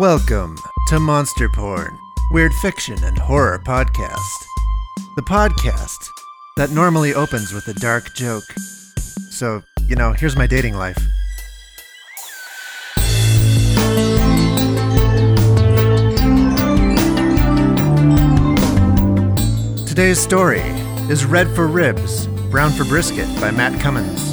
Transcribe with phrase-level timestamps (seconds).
[0.00, 0.56] Welcome
[0.88, 1.98] to Monster Porn,
[2.30, 4.46] weird fiction and horror podcast.
[5.16, 6.08] The podcast
[6.56, 8.50] that normally opens with a dark joke.
[9.28, 10.96] So, you know, here's my dating life.
[19.86, 20.60] Today's story
[21.10, 24.29] is Red for Ribs, Brown for Brisket by Matt Cummins.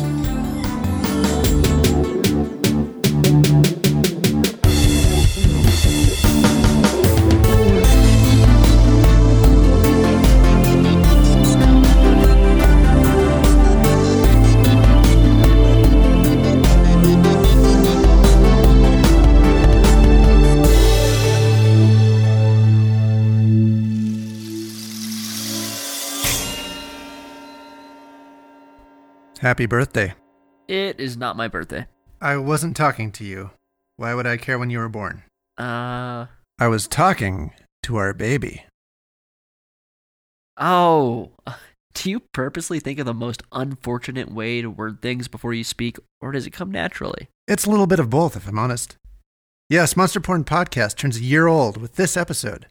[29.47, 30.13] Happy birthday.
[30.67, 31.87] It is not my birthday.
[32.19, 33.51] I wasn't talking to you.
[33.95, 35.23] Why would I care when you were born?
[35.57, 36.25] Uh
[36.59, 38.65] I was talking to our baby.
[40.57, 41.31] oh.
[41.93, 45.95] Do you purposely think of the most unfortunate way to word things before you speak,
[46.19, 47.29] or does it come naturally?
[47.47, 48.97] It's a little bit of both, if I'm honest.
[49.69, 52.65] Yes, Monster Porn Podcast turns a year old with this episode.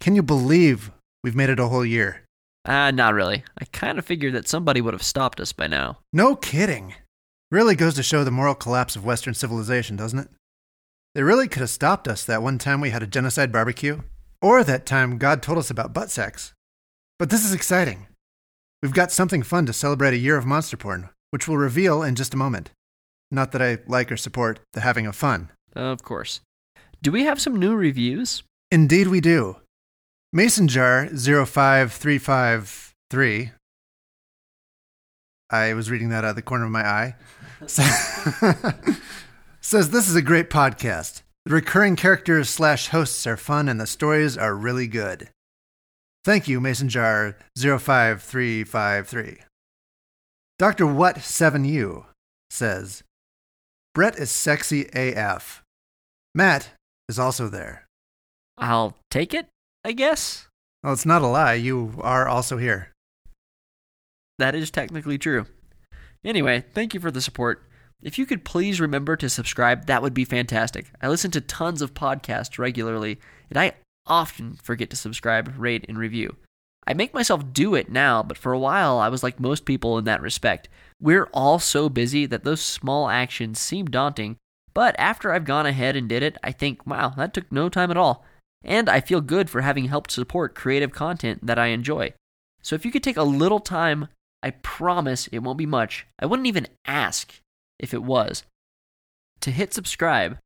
[0.00, 0.90] Can you believe
[1.22, 2.24] we've made it a whole year?
[2.70, 3.42] Uh, not really.
[3.60, 5.98] I kind of figured that somebody would have stopped us by now.
[6.12, 6.94] No kidding.
[7.50, 10.28] Really goes to show the moral collapse of Western civilization, doesn't it?
[11.16, 14.02] They really could have stopped us that one time we had a genocide barbecue,
[14.40, 16.52] or that time God told us about butt sex.
[17.18, 18.06] But this is exciting.
[18.84, 22.14] We've got something fun to celebrate a year of monster porn, which we'll reveal in
[22.14, 22.70] just a moment.
[23.32, 25.50] Not that I like or support the having of fun.
[25.74, 26.40] Of course.
[27.02, 28.44] Do we have some new reviews?
[28.70, 29.56] Indeed, we do.
[30.32, 33.50] Mason Jar 05353.
[35.50, 37.16] I was reading that out of the corner of my eye.
[39.60, 41.22] Says this is a great podcast.
[41.44, 45.30] The recurring characters slash hosts are fun and the stories are really good.
[46.24, 49.38] Thank you, Mason Jar 05353.
[50.58, 50.86] Dr.
[50.86, 52.04] What 7U
[52.50, 53.02] says
[53.94, 55.62] Brett is sexy AF.
[56.34, 56.68] Matt
[57.08, 57.86] is also there.
[58.58, 59.46] I'll take it,
[59.84, 60.48] I guess.
[60.82, 61.54] Well, it's not a lie.
[61.54, 62.92] You are also here.
[64.38, 65.46] That is technically true.
[66.24, 67.66] Anyway, thank you for the support.
[68.02, 70.86] If you could please remember to subscribe, that would be fantastic.
[71.02, 73.18] I listen to tons of podcasts regularly,
[73.50, 73.74] and I
[74.06, 76.36] often forget to subscribe, rate, and review.
[76.86, 79.98] I make myself do it now, but for a while I was like most people
[79.98, 80.68] in that respect.
[81.00, 84.36] We're all so busy that those small actions seem daunting,
[84.72, 87.90] but after I've gone ahead and did it, I think, wow, that took no time
[87.90, 88.24] at all.
[88.62, 92.12] And I feel good for having helped support creative content that I enjoy.
[92.62, 94.08] So if you could take a little time,
[94.42, 96.06] I promise it won't be much.
[96.18, 97.40] I wouldn't even ask
[97.78, 98.44] if it was.
[99.40, 100.38] To hit subscribe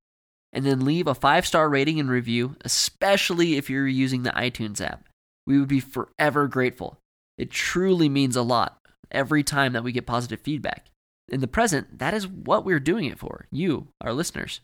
[0.52, 4.80] and then leave a five star rating and review, especially if you're using the iTunes
[4.80, 5.08] app.
[5.46, 6.98] We would be forever grateful.
[7.36, 8.78] It truly means a lot
[9.10, 10.86] every time that we get positive feedback.
[11.28, 14.60] In the present, that is what we're doing it for you, our listeners.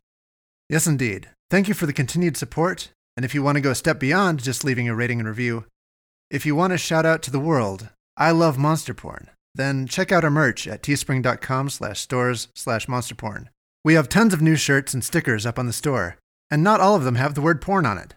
[0.68, 1.30] Yes, indeed.
[1.50, 2.90] Thank you for the continued support.
[3.16, 5.66] And if you want to go a step beyond just leaving a rating and review,
[6.30, 10.12] if you want to shout out to the world, I love monster porn, then check
[10.12, 13.50] out our merch at teespring.com slash stores slash monster porn.
[13.84, 16.18] We have tons of new shirts and stickers up on the store,
[16.50, 18.14] and not all of them have the word porn on it.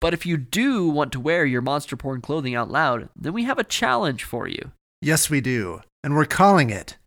[0.00, 3.44] But if you do want to wear your monster porn clothing out loud, then we
[3.44, 4.72] have a challenge for you.
[5.00, 5.80] Yes, we do.
[6.04, 6.98] And we're calling it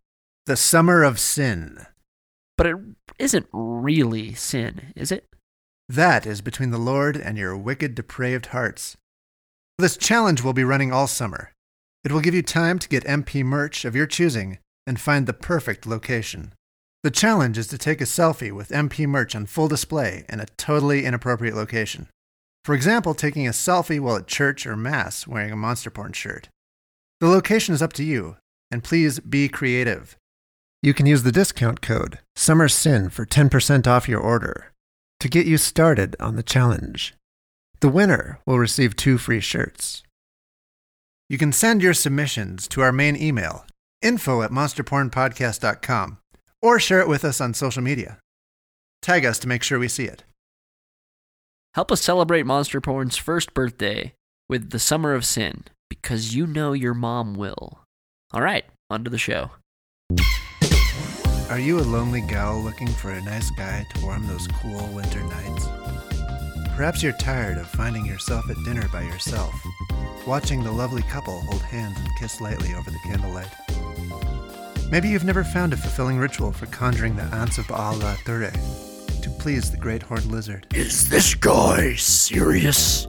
[0.45, 1.85] the Summer of Sin.
[2.57, 2.75] But it
[3.19, 5.28] isn't really sin, is it?
[5.89, 8.95] That is between the Lord and your wicked, depraved hearts.
[9.79, 11.51] This challenge will be running all summer.
[12.03, 15.33] It will give you time to get MP merch of your choosing and find the
[15.33, 16.53] perfect location.
[17.01, 20.45] The challenge is to take a selfie with MP merch on full display in a
[20.57, 22.07] totally inappropriate location.
[22.63, 26.49] For example, taking a selfie while at church or mass wearing a monster porn shirt.
[27.19, 28.37] The location is up to you,
[28.69, 30.17] and please be creative.
[30.83, 34.68] You can use the discount code SUMMERSIN for 10% off your order
[35.19, 37.13] to get you started on the challenge.
[37.81, 40.03] The winner will receive two free shirts.
[41.29, 43.65] You can send your submissions to our main email,
[44.01, 46.17] info at monsterpornpodcast.com,
[46.61, 48.17] or share it with us on social media.
[49.01, 50.23] Tag us to make sure we see it.
[51.75, 54.13] Help us celebrate Monster Porn's first birthday
[54.49, 57.79] with the Summer of Sin, because you know your mom will.
[58.33, 59.51] All right, on to the show.
[61.49, 65.23] Are you a lonely gal looking for a nice guy to warm those cool winter
[65.23, 65.67] nights?
[66.75, 69.51] Perhaps you're tired of finding yourself at dinner by yourself,
[70.27, 73.49] watching the lovely couple hold hands and kiss lightly over the candlelight.
[74.91, 79.29] Maybe you've never found a fulfilling ritual for conjuring the Ants of Allah Ture to
[79.39, 80.67] please the great horned lizard.
[80.75, 83.07] Is this guy serious?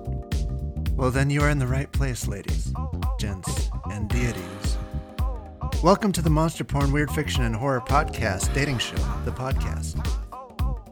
[0.92, 2.72] Well, then you are in the right place, ladies,
[3.18, 4.78] gents, and deities.
[5.82, 9.96] Welcome to the Monster Porn Weird Fiction and Horror Podcast Dating Show, the podcast.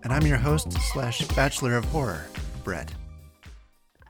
[0.03, 2.25] And I'm your host slash Bachelor of Horror,
[2.65, 2.91] Brett.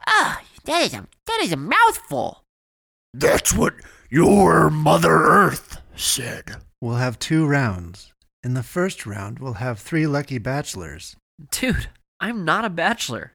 [0.06, 2.44] Ah, that is a that is a mouthful.
[3.12, 3.74] That's what
[4.08, 6.58] your Mother Earth said.
[6.80, 8.12] We'll have two rounds.
[8.44, 11.16] In the first round, we'll have three lucky bachelors.
[11.50, 11.88] Dude,
[12.20, 13.32] I'm not a bachelor.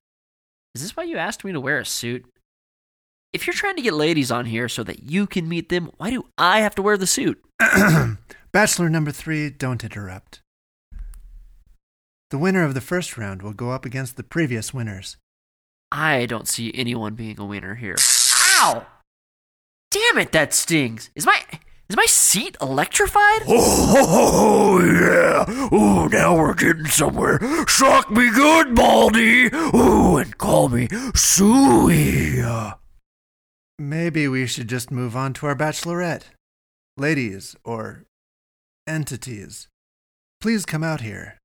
[0.75, 2.25] Is this why you asked me to wear a suit?
[3.33, 6.11] If you're trying to get ladies on here so that you can meet them, why
[6.11, 7.43] do I have to wear the suit?
[8.51, 10.41] Bachelor number three, don't interrupt.
[12.29, 15.17] The winner of the first round will go up against the previous winners.
[15.91, 17.95] I don't see anyone being a winner here.
[18.59, 18.85] Ow!
[19.89, 21.09] Damn it, that stings.
[21.15, 21.39] Is my
[21.89, 23.41] is my seat electrified?
[23.47, 25.45] Oh, yeah.
[25.71, 27.39] Oh, now we're getting somewhere.
[27.67, 29.49] Shock me good, Baldy.
[29.53, 32.41] Oh, and call me Suey.
[33.79, 36.25] Maybe we should just move on to our bachelorette.
[36.95, 38.03] Ladies, or
[38.85, 39.67] entities,
[40.39, 41.39] please come out here.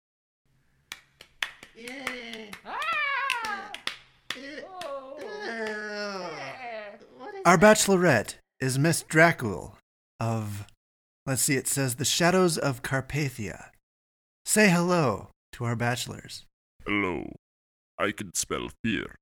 [2.67, 3.73] Ah!
[4.69, 6.31] Oh.
[7.47, 9.77] Our bachelorette is Miss Dracul
[10.21, 10.67] of,
[11.25, 13.71] let's see, it says the Shadows of Carpathia.
[14.45, 16.45] Say hello to our bachelors.
[16.85, 17.33] Hello.
[17.99, 19.15] I can smell fear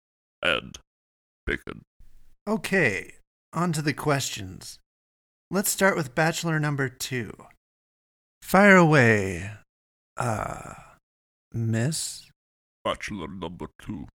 [0.43, 0.77] and
[1.47, 1.83] bacon.
[2.49, 3.15] Okay,
[3.53, 4.79] on to the questions.
[5.51, 7.33] Let's start with bachelor number two.
[8.41, 9.51] Fire away,
[10.17, 10.75] uh,
[11.53, 12.31] miss?
[12.85, 14.07] Bachelor number two.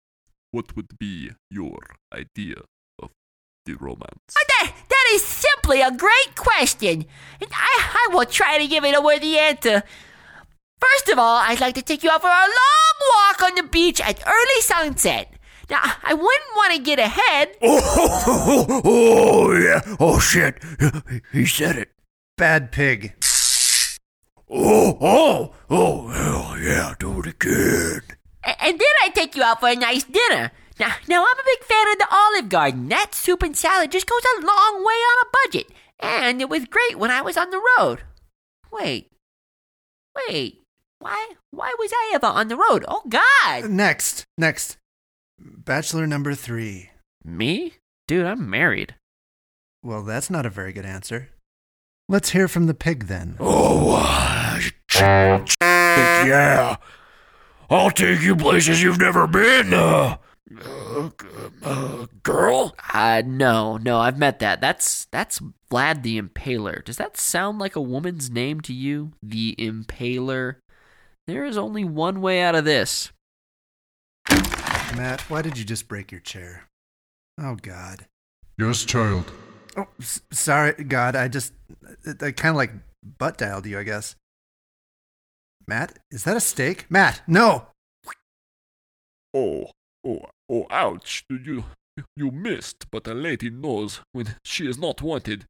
[0.52, 1.80] What would be your
[2.14, 2.62] idea
[3.04, 3.10] of
[3.66, 4.34] the romance?
[4.38, 7.06] Oh, that that is simply a great question,
[7.42, 9.84] and I I will try to give it a worthy answer.
[10.80, 13.64] First of all, I'd like to take you out for a long walk on the
[13.70, 15.34] beach at early sunset.
[15.70, 17.56] Now, I wouldn't want to get ahead.
[17.62, 17.82] Oh,
[18.28, 19.82] oh, oh, yeah.
[20.00, 20.62] Oh, shit.
[21.32, 21.92] He said it.
[22.38, 23.14] Bad pig.
[24.50, 28.02] Oh, oh, oh, hell yeah, do it again.
[28.44, 30.52] A- And then I take you out for a nice dinner.
[30.80, 32.90] Now, now I'm a big fan of the Olive Garden.
[32.90, 35.68] That soup and salad just goes a long way on a budget,
[36.00, 38.00] and it was great when I was on the road.
[38.72, 39.12] Wait,
[40.28, 40.62] wait,
[41.00, 42.84] why, why was I ever on the road?
[42.88, 43.70] Oh God!
[43.70, 44.78] Next, next.
[45.44, 46.92] Bachelor number three.
[47.24, 47.74] Me?
[48.08, 48.96] Dude, I'm married.
[49.84, 51.30] Well, that's not a very good answer.
[52.08, 53.38] Let's hear from the pig then.
[53.40, 56.76] Oh, uh, shit, yeah.
[57.70, 60.18] I'll take you places you've never been, uh,
[60.64, 61.10] uh,
[61.64, 62.76] uh girl.
[62.94, 64.62] Uh no, no, I've met that.
[64.62, 65.42] That's that's
[65.72, 66.84] Vlad the Impaler.
[66.84, 69.14] Does that sound like a woman's name to you?
[69.24, 70.58] The Impaler?
[71.28, 73.12] There is only one way out of this.
[74.96, 76.68] Matt, why did you just break your chair?
[77.40, 78.06] Oh, God.
[78.58, 79.32] Yes, child.
[79.78, 81.16] Oh, s- sorry, God.
[81.16, 81.54] I just.
[82.06, 82.72] I, I kind of like
[83.18, 84.16] butt dialed you, I guess.
[85.68, 86.86] Matt, is that a steak?
[86.90, 87.68] Matt, no!
[89.34, 89.68] Oh,
[90.06, 91.24] oh, oh, ouch.
[91.30, 91.64] You,
[92.18, 95.46] you missed, but a lady knows when she is not wanted.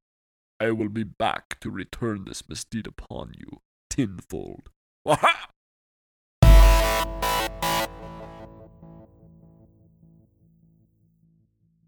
[0.59, 4.69] I will be back to return this misdeed upon you tenfold.
[5.05, 5.48] Waha!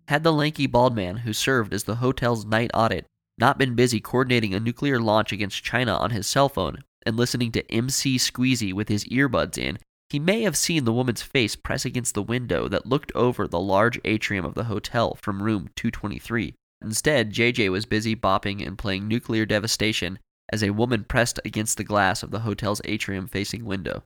[0.07, 3.05] Had the lanky bald man who served as the hotel's night audit
[3.37, 7.51] not been busy coordinating a nuclear launch against China on his cell phone and listening
[7.51, 9.77] to MC Squeezy with his earbuds in,
[10.09, 13.59] he may have seen the woman's face press against the window that looked over the
[13.59, 16.53] large atrium of the hotel from room 223.
[16.83, 20.19] Instead, JJ was busy bopping and playing nuclear devastation
[20.51, 24.03] as a woman pressed against the glass of the hotel's atrium facing window.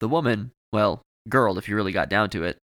[0.00, 2.58] The woman, well, girl if you really got down to it,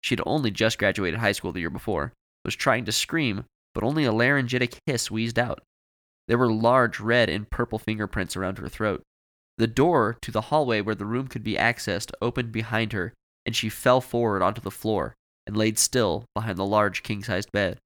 [0.00, 2.12] she'd only just graduated high school the year before,
[2.44, 5.62] was trying to scream, but only a laryngitic hiss wheezed out.
[6.28, 9.02] There were large red and purple fingerprints around her throat.
[9.58, 13.12] The door to the hallway where the room could be accessed opened behind her,
[13.44, 15.14] and she fell forward onto the floor
[15.46, 17.78] and laid still behind the large king sized bed.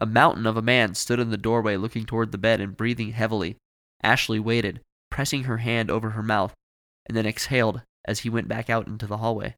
[0.00, 3.12] A mountain of a man stood in the doorway looking toward the bed and breathing
[3.12, 3.56] heavily.
[4.02, 6.54] Ashley waited, pressing her hand over her mouth,
[7.06, 9.54] and then exhaled as he went back out into the hallway.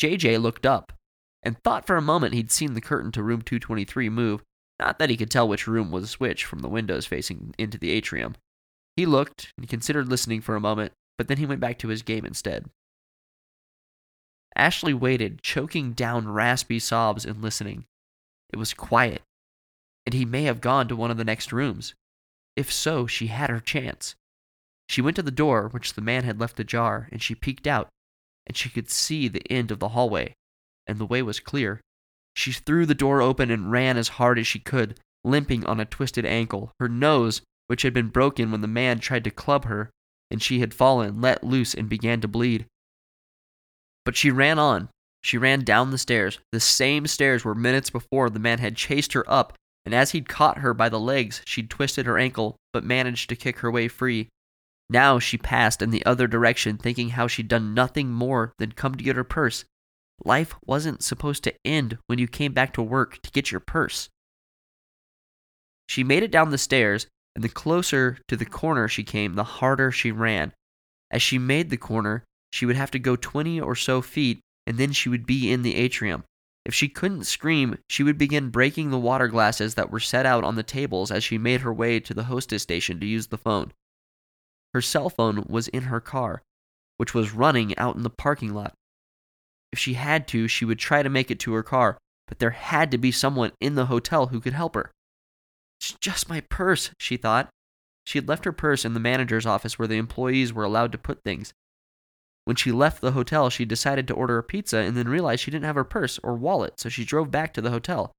[0.00, 0.92] JJ looked up
[1.42, 4.42] and thought for a moment he'd seen the curtain to room 223 move,
[4.78, 7.90] not that he could tell which room was which from the windows facing into the
[7.90, 8.36] atrium.
[8.96, 12.02] He looked and considered listening for a moment, but then he went back to his
[12.02, 12.70] game instead.
[14.56, 17.86] Ashley waited, choking down raspy sobs and listening.
[18.52, 19.22] It was quiet,
[20.04, 21.94] and he may have gone to one of the next rooms.
[22.56, 24.16] If so, she had her chance.
[24.88, 27.88] She went to the door, which the man had left ajar, and she peeked out,
[28.48, 30.34] and she could see the end of the hallway,
[30.86, 31.80] and the way was clear.
[32.34, 35.84] She threw the door open and ran as hard as she could, limping on a
[35.84, 36.72] twisted ankle.
[36.80, 39.90] Her nose, which had been broken when the man tried to club her,
[40.30, 42.66] and she had fallen, let loose and began to bleed.
[44.04, 44.88] But she ran on.
[45.22, 49.12] She ran down the stairs, the same stairs where minutes before the man had chased
[49.12, 52.84] her up, and as he'd caught her by the legs, she'd twisted her ankle, but
[52.84, 54.28] managed to kick her way free.
[54.90, 58.94] Now she passed in the other direction, thinking how she'd done nothing more than come
[58.94, 59.64] to get her purse.
[60.24, 64.08] Life wasn't supposed to end when you came back to work to get your purse.
[65.88, 69.44] She made it down the stairs, and the closer to the corner she came, the
[69.44, 70.52] harder she ran.
[71.10, 74.76] As she made the corner, she would have to go 20 or so feet, and
[74.76, 76.24] then she would be in the atrium.
[76.64, 80.44] If she couldn't scream, she would begin breaking the water glasses that were set out
[80.44, 83.38] on the tables as she made her way to the hostess station to use the
[83.38, 83.72] phone.
[84.74, 86.42] Her cell phone was in her car,
[86.96, 88.74] which was running out in the parking lot.
[89.72, 92.50] If she had to, she would try to make it to her car, but there
[92.50, 94.90] had to be someone in the hotel who could help her.
[95.80, 97.48] It's just my purse, she thought.
[98.04, 100.98] She had left her purse in the manager's office where the employees were allowed to
[100.98, 101.52] put things.
[102.44, 105.50] When she left the hotel, she decided to order a pizza and then realized she
[105.50, 108.12] didn't have her purse or wallet, so she drove back to the hotel.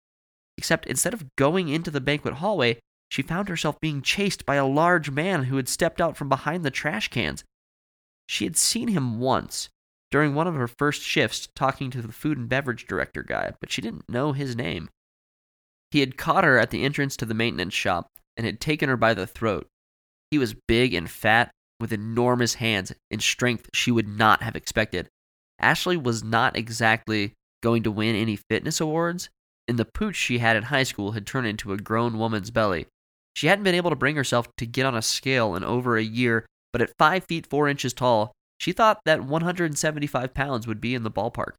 [0.58, 2.78] Except instead of going into the banquet hallway,
[3.10, 6.64] she found herself being chased by a large man who had stepped out from behind
[6.64, 7.44] the trash cans.
[8.28, 9.70] She had seen him once
[10.12, 13.72] during one of her first shifts talking to the food and beverage director guy, but
[13.72, 14.90] she didn't know his name.
[15.92, 18.98] He had caught her at the entrance to the maintenance shop and had taken her
[18.98, 19.68] by the throat.
[20.32, 25.10] He was big and fat, with enormous hands and strength she would not have expected.
[25.60, 29.30] Ashley was not exactly going to win any fitness awards,
[29.68, 32.88] and the pooch she had in high school had turned into a grown woman's belly.
[33.40, 36.04] She hadn't been able to bring herself to get on a scale in over a
[36.04, 40.94] year, but at 5 feet 4 inches tall, she thought that 175 pounds would be
[40.94, 41.54] in the ballpark.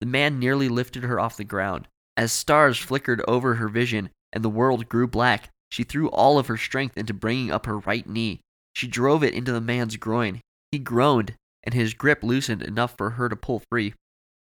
[0.00, 1.86] The man nearly lifted her off the ground.
[2.16, 6.48] As stars flickered over her vision and the world grew black, she threw all of
[6.48, 8.40] her strength into bringing up her right knee.
[8.74, 10.40] She drove it into the man's groin.
[10.72, 13.94] He groaned, and his grip loosened enough for her to pull free.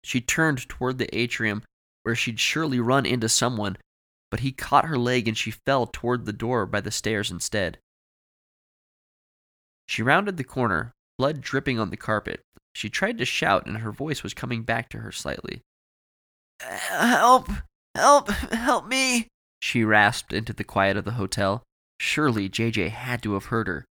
[0.02, 1.62] She turned toward the atrium,
[2.02, 3.76] where she'd surely run into someone,
[4.30, 7.78] but he caught her leg and she fell toward the door by the stairs instead.
[9.88, 12.40] She rounded the corner, blood dripping on the carpet.
[12.74, 15.62] She tried to shout, and her voice was coming back to her slightly.
[16.60, 17.48] Help!
[17.94, 18.28] Help!
[18.30, 19.28] Help me!
[19.60, 21.62] She rasped into the quiet of the hotel.
[21.98, 23.86] Surely JJ had to have heard her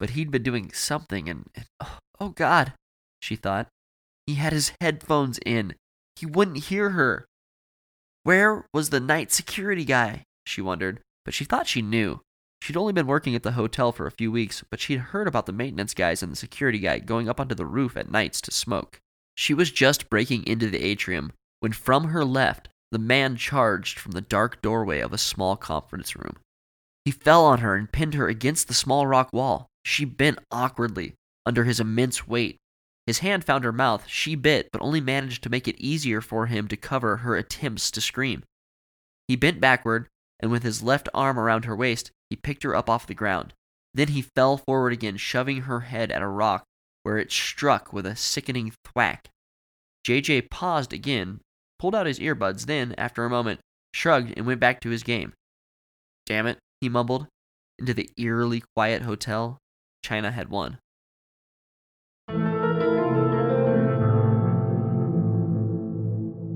[0.00, 2.72] but he'd been doing something and, and oh, oh god,
[3.20, 3.68] she thought.
[4.26, 5.74] He had his headphones in.
[6.16, 7.26] He wouldn't hear her.
[8.22, 10.24] Where was the night security guy?
[10.44, 12.20] She wondered, but she thought she knew.
[12.60, 15.46] She'd only been working at the hotel for a few weeks, but she'd heard about
[15.46, 18.50] the maintenance guys and the security guy going up onto the roof at nights to
[18.50, 19.00] smoke.
[19.34, 24.12] She was just breaking into the atrium when from her left, the man charged from
[24.12, 26.36] the dark doorway of a small conference room.
[27.04, 29.68] He fell on her and pinned her against the small rock wall.
[29.84, 31.14] She bent awkwardly
[31.46, 32.56] under his immense weight.
[33.10, 34.06] His hand found her mouth.
[34.06, 37.90] She bit, but only managed to make it easier for him to cover her attempts
[37.90, 38.44] to scream.
[39.26, 40.06] He bent backward,
[40.38, 43.52] and with his left arm around her waist, he picked her up off the ground.
[43.92, 46.62] Then he fell forward again, shoving her head at a rock,
[47.02, 49.28] where it struck with a sickening thwack.
[50.06, 51.40] JJ paused again,
[51.80, 53.58] pulled out his earbuds, then, after a moment,
[53.92, 55.32] shrugged and went back to his game.
[56.26, 57.26] Damn it, he mumbled,
[57.76, 59.58] into the eerily quiet hotel
[60.00, 60.78] China had won.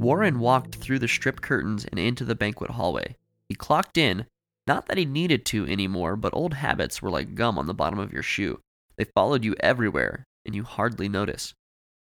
[0.05, 3.17] Warren walked through the strip curtains and into the banquet hallway.
[3.49, 4.27] He clocked in,
[4.67, 7.99] not that he needed to anymore, but old habits were like gum on the bottom
[7.99, 8.61] of your shoe.
[8.99, 11.55] They followed you everywhere, and you hardly notice.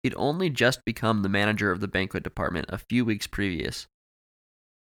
[0.01, 3.85] He'd only just become the manager of the banquet department a few weeks previous.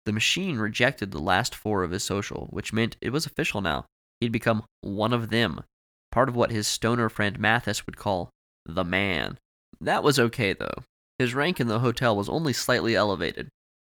[0.06, 3.84] The machine rejected the last four of his social, which meant it was official now.
[4.22, 5.64] He'd become one of them,
[6.10, 8.30] part of what his stoner friend Mathis would call
[8.64, 9.36] the man.
[9.82, 10.82] That was okay, though.
[11.18, 13.48] His rank in the hotel was only slightly elevated.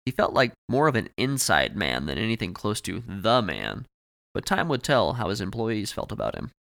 [0.05, 3.85] He felt like more of an inside man than anything close to the man,
[4.33, 6.51] but time would tell how his employees felt about him.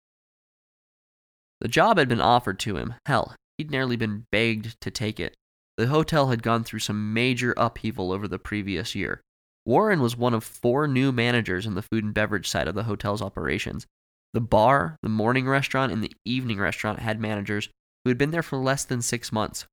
[1.60, 2.94] The job had been offered to him.
[3.06, 5.34] Hell, he'd nearly been begged to take it.
[5.76, 9.20] The hotel had gone through some major upheaval over the previous year.
[9.64, 12.82] Warren was one of four new managers in the food and beverage side of the
[12.84, 13.86] hotel's operations,
[14.32, 17.68] the bar, the morning restaurant, and the evening restaurant had managers
[18.04, 19.66] who had been there for less than six months.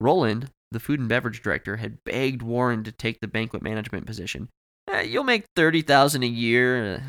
[0.00, 4.48] Roland, the food and beverage director, had begged Warren to take the banquet management position.
[4.90, 7.02] Eh, you'll make thirty thousand a year,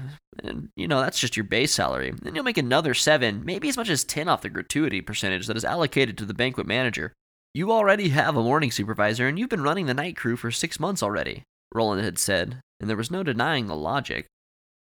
[0.43, 2.13] And, you know, that's just your base salary.
[2.21, 5.57] Then you'll make another seven, maybe as much as 10 off the gratuity percentage that
[5.57, 7.13] is allocated to the banquet manager.
[7.53, 10.77] You already have a morning supervisor, and you've been running the night crew for six
[10.77, 14.27] months already, Roland had said, and there was no denying the logic.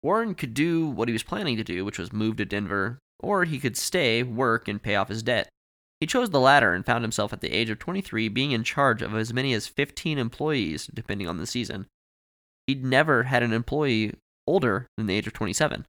[0.02, 3.44] Warren could do what he was planning to do, which was move to Denver, or
[3.44, 5.50] he could stay, work, and pay off his debt.
[6.04, 9.02] He chose the latter and found himself at the age of 23 being in charge
[9.02, 11.88] of as many as 15 employees, depending on the season.
[12.68, 15.86] He'd never had an employee older than the age of 27.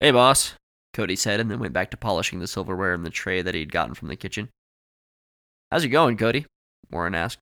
[0.00, 0.54] Hey, boss,
[0.92, 3.70] Cody said, and then went back to polishing the silverware in the tray that he'd
[3.70, 4.48] gotten from the kitchen.
[5.70, 6.46] How's it going, Cody?
[6.90, 7.38] Warren asked.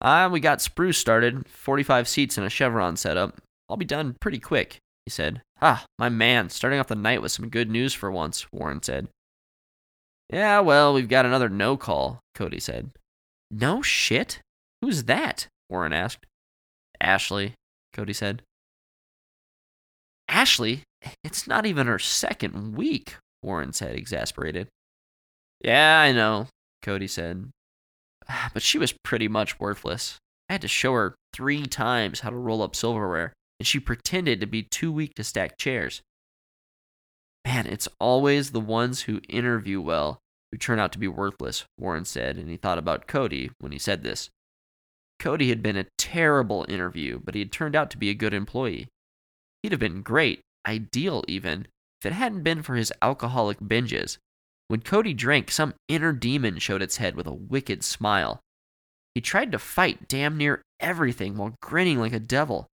[0.00, 3.40] Ah, we got spruce started, 45 seats and a chevron setup.
[3.68, 5.42] I'll be done pretty quick, he said.
[5.62, 9.06] Ah, my man, starting off the night with some good news for once, Warren said.
[10.30, 12.90] Yeah, well, we've got another no call, Cody said.
[13.50, 14.40] No shit?
[14.82, 15.48] Who's that?
[15.70, 16.26] Warren asked.
[17.00, 17.54] Ashley,
[17.92, 18.42] Cody said.
[20.28, 20.82] Ashley?
[21.24, 24.68] It's not even her second week, Warren said, exasperated.
[25.64, 26.48] Yeah, I know,
[26.82, 27.50] Cody said.
[28.52, 30.18] But she was pretty much worthless.
[30.48, 34.40] I had to show her three times how to roll up silverware, and she pretended
[34.40, 36.02] to be too weak to stack chairs.
[37.48, 40.20] Man, it's always the ones who interview well
[40.52, 43.78] who turn out to be worthless, Warren said, and he thought about Cody when he
[43.78, 44.28] said this.
[45.18, 48.34] Cody had been a terrible interview, but he had turned out to be a good
[48.34, 48.88] employee.
[49.62, 51.68] He'd have been great, ideal even,
[52.02, 54.18] if it hadn't been for his alcoholic binges.
[54.66, 58.40] When Cody drank, some inner demon showed its head with a wicked smile.
[59.14, 62.66] He tried to fight damn near everything while grinning like a devil.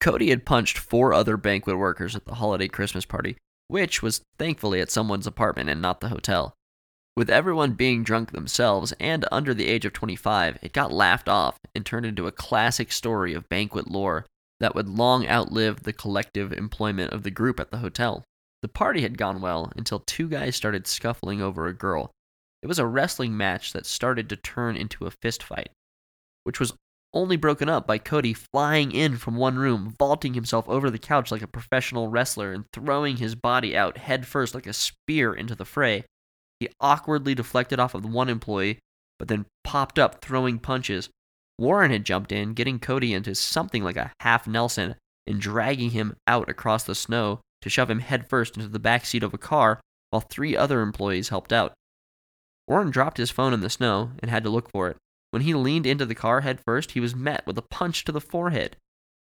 [0.00, 3.36] Cody had punched four other banquet workers at the holiday Christmas party,
[3.68, 6.54] which was thankfully at someone's apartment and not the hotel.
[7.16, 11.58] With everyone being drunk themselves and under the age of 25, it got laughed off
[11.74, 14.24] and turned into a classic story of banquet lore
[14.60, 18.24] that would long outlive the collective employment of the group at the hotel.
[18.62, 22.10] The party had gone well until two guys started scuffling over a girl.
[22.62, 25.70] It was a wrestling match that started to turn into a fist fight,
[26.44, 26.72] which was
[27.14, 31.30] only broken up by Cody flying in from one room, vaulting himself over the couch
[31.30, 35.64] like a professional wrestler, and throwing his body out headfirst like a spear into the
[35.64, 36.04] fray.
[36.60, 38.78] He awkwardly deflected off of one employee,
[39.18, 41.08] but then popped up throwing punches.
[41.58, 44.94] Warren had jumped in, getting Cody into something like a half Nelson
[45.26, 49.22] and dragging him out across the snow to shove him headfirst into the back seat
[49.22, 51.72] of a car while three other employees helped out.
[52.66, 54.96] Warren dropped his phone in the snow and had to look for it.
[55.30, 58.20] When he leaned into the car headfirst, he was met with a punch to the
[58.20, 58.76] forehead.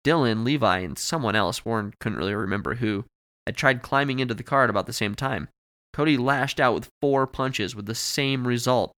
[0.06, 3.06] Dylan, Levi, and someone else, Warren couldn't really remember who,
[3.48, 5.48] had tried climbing into the car at about the same time.
[5.94, 8.91] Cody lashed out with four punches with the same result.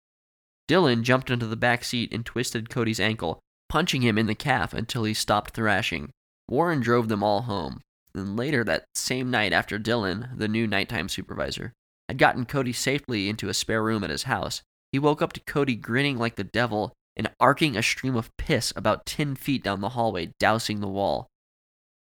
[0.68, 3.40] Dylan jumped into the back seat and twisted Cody's ankle,
[3.70, 6.10] punching him in the calf until he stopped thrashing.
[6.50, 7.82] Warren drove them all home.
[8.14, 11.72] Then later that same night, after Dylan, the new nighttime supervisor,
[12.10, 15.40] had gotten Cody safely into a spare room at his house, he woke up to
[15.42, 19.82] Cody grinning like the devil and arcing a stream of piss about 10 feet down
[19.82, 21.28] the hallway, dousing the wall.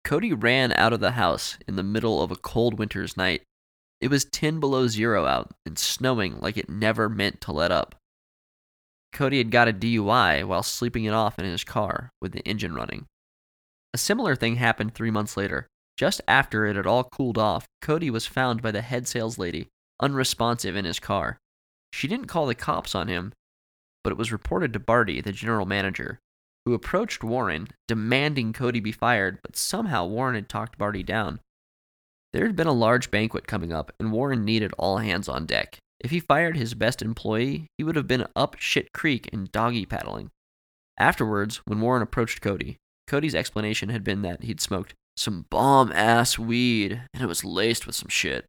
[0.04, 3.42] Cody ran out of the house in the middle of a cold winter's night.
[4.00, 7.94] It was 10 below zero out and snowing like it never meant to let up.
[9.12, 12.74] Cody had got a DUI while sleeping it off in his car with the engine
[12.74, 13.06] running.
[13.94, 15.68] A similar thing happened three months later.
[15.96, 19.68] Just after it had all cooled off, Cody was found by the head sales lady,
[20.00, 21.38] unresponsive in his car.
[21.94, 23.32] She didn't call the cops on him,
[24.02, 26.18] but it was reported to Barty, the general manager,
[26.64, 31.38] who approached Warren, demanding Cody be fired, but somehow Warren had talked Barty down.
[32.32, 35.78] There had been a large banquet coming up, and Warren needed all hands on deck.
[36.00, 39.86] If he fired his best employee, he would have been up shit creek and doggy
[39.86, 40.30] paddling.
[40.98, 42.76] Afterwards, when Warren approached Cody,
[43.06, 47.86] Cody's explanation had been that he'd smoked some bomb ass weed and it was laced
[47.86, 48.46] with some shit.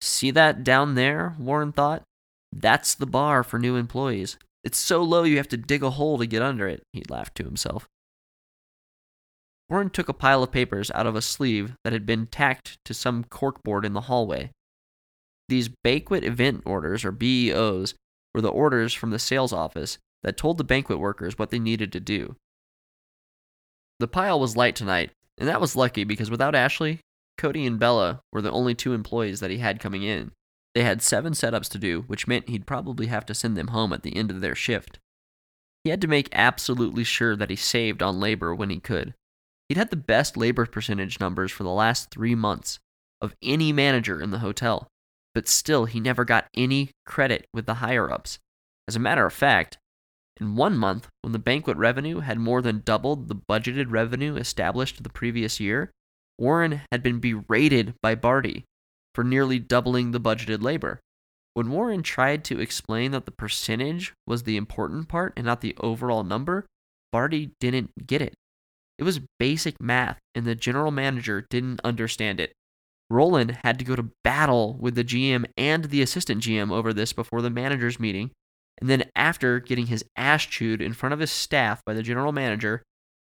[0.00, 1.34] See that down there?
[1.36, 2.04] Warren thought.
[2.52, 4.36] That's the bar for new employees.
[4.64, 7.36] It's so low you have to dig a hole to get under it, he laughed
[7.36, 7.88] to himself.
[9.68, 12.92] Warren took a pile of papers out of a sleeve that had been tacked to
[12.92, 14.50] some corkboard in the hallway.
[15.48, 17.94] These banquet event orders, or BEOs,
[18.34, 21.92] were the orders from the sales office that told the banquet workers what they needed
[21.92, 22.36] to do.
[24.00, 27.00] The pile was light tonight, and that was lucky because without Ashley,
[27.38, 30.32] Cody and Bella were the only two employees that he had coming in.
[30.74, 33.92] They had seven setups to do, which meant he'd probably have to send them home
[33.92, 34.98] at the end of their shift.
[35.84, 39.14] He had to make absolutely sure that he saved on labor when he could.
[39.68, 42.78] He'd had the best labor percentage numbers for the last three months
[43.20, 44.88] of any manager in the hotel,
[45.34, 48.38] but still he never got any credit with the higher ups.
[48.86, 49.78] As a matter of fact,
[50.40, 55.02] in one month, when the banquet revenue had more than doubled the budgeted revenue established
[55.02, 55.90] the previous year,
[56.38, 58.64] Warren had been berated by Barty
[59.20, 60.98] for nearly doubling the budgeted labor.
[61.52, 65.76] When Warren tried to explain that the percentage was the important part and not the
[65.78, 66.64] overall number,
[67.12, 68.32] Barty didn't get it.
[68.98, 72.54] It was basic math, and the general manager didn't understand it.
[73.10, 77.12] Roland had to go to battle with the GM and the assistant GM over this
[77.12, 78.30] before the manager's meeting,
[78.80, 82.32] and then after getting his ass chewed in front of his staff by the general
[82.32, 82.82] manager,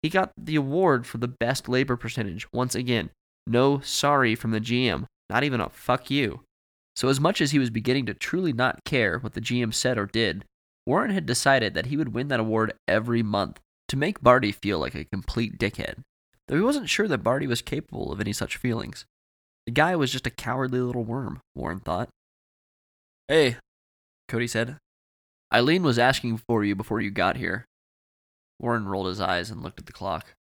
[0.03, 2.45] he got the award for the best labor percentage.
[2.53, 3.09] Once again,
[3.47, 6.41] no sorry from the GM, not even a fuck you.
[6.95, 9.97] So, as much as he was beginning to truly not care what the GM said
[9.97, 10.43] or did,
[10.85, 14.79] Warren had decided that he would win that award every month to make Barty feel
[14.79, 16.01] like a complete dickhead,
[16.47, 19.05] though he wasn't sure that Barty was capable of any such feelings.
[19.65, 22.09] The guy was just a cowardly little worm, Warren thought.
[23.27, 23.57] Hey,
[24.27, 24.77] Cody said.
[25.53, 27.65] Eileen was asking for you before you got here.
[28.59, 30.33] Warren rolled his eyes and looked at the clock.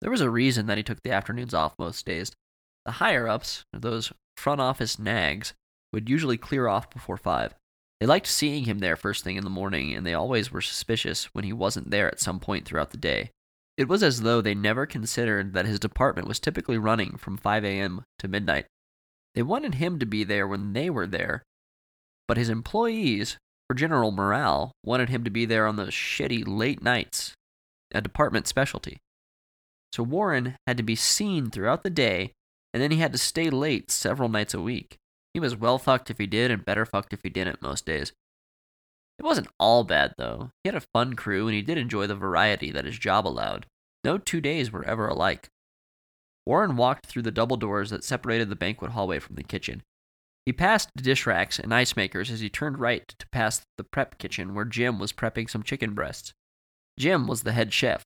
[0.00, 2.32] There was a reason that he took the afternoons off most days.
[2.84, 5.54] The higher ups, those front office nags,
[5.92, 7.54] would usually clear off before five.
[8.00, 11.26] They liked seeing him there first thing in the morning, and they always were suspicious
[11.34, 13.30] when he wasn't there at some point throughout the day.
[13.76, 17.64] It was as though they never considered that his department was typically running from 5
[17.64, 18.02] a.m.
[18.18, 18.66] to midnight.
[19.34, 21.42] They wanted him to be there when they were there,
[22.28, 23.36] but his employees,
[23.68, 27.34] for general morale, wanted him to be there on those shitty late nights,
[27.92, 28.98] a department specialty.
[29.92, 32.32] So Warren had to be seen throughout the day,
[32.74, 34.98] and then he had to stay late several nights a week.
[35.32, 38.12] He was well fucked if he did, and better fucked if he didn't most days.
[39.16, 40.50] It wasn't all bad, though.
[40.64, 43.66] He had a fun crew, and he did enjoy the variety that his job allowed.
[44.02, 45.48] No two days were ever alike.
[46.44, 49.82] Warren walked through the double doors that separated the banquet hallway from the kitchen.
[50.44, 53.84] He passed the dish racks and ice makers as he turned right to pass the
[53.84, 56.34] prep kitchen where Jim was prepping some chicken breasts.
[56.98, 58.02] Jim was the head chef.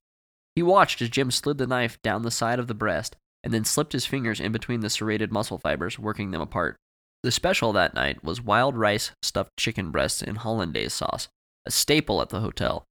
[0.55, 3.65] He watched as Jim slid the knife down the side of the breast and then
[3.65, 6.77] slipped his fingers in between the serrated muscle fibers, working them apart.
[7.23, 11.27] The special that night was wild rice stuffed chicken breasts in hollandaise sauce,
[11.65, 12.85] a staple at the hotel.